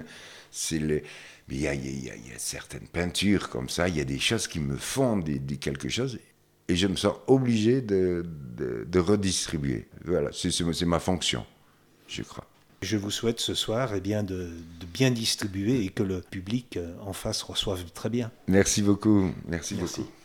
les, 0.71 1.03
il 1.49 1.61
y 1.61 1.67
a, 1.67 1.73
y, 1.73 2.09
a, 2.09 2.15
y 2.15 2.33
a, 2.33 2.39
certaines 2.39 2.87
peintures 2.87 3.49
comme 3.49 3.69
ça, 3.69 3.87
il 3.87 3.95
y 3.95 4.01
a 4.01 4.05
des 4.05 4.19
choses 4.19 4.47
qui 4.47 4.59
me 4.59 4.75
font 4.75 5.17
des, 5.17 5.39
des 5.39 5.57
quelque 5.57 5.87
chose, 5.87 6.19
et 6.67 6.75
je 6.75 6.87
me 6.87 6.95
sens 6.95 7.15
obligé 7.27 7.81
de, 7.81 8.25
de, 8.57 8.85
de 8.89 8.99
redistribuer. 8.99 9.87
Voilà, 10.05 10.29
c'est 10.31 10.85
ma 10.85 10.99
fonction, 10.99 11.45
je 12.07 12.23
crois. 12.23 12.45
Je 12.81 12.97
vous 12.97 13.11
souhaite 13.11 13.39
ce 13.39 13.53
soir 13.53 13.93
eh 13.95 14.01
bien, 14.01 14.23
de, 14.23 14.49
de, 14.79 14.85
bien 14.93 15.09
distribuer 15.09 15.85
et 15.85 15.89
que 15.89 16.03
le 16.03 16.19
public 16.19 16.75
euh, 16.75 16.93
en 17.01 17.13
face 17.13 17.41
reçoive 17.41 17.85
très 17.93 18.09
bien. 18.09 18.29
Merci 18.47 18.81
beaucoup. 18.81 19.31
Merci, 19.47 19.75
Merci. 19.75 20.01
beaucoup. 20.01 20.11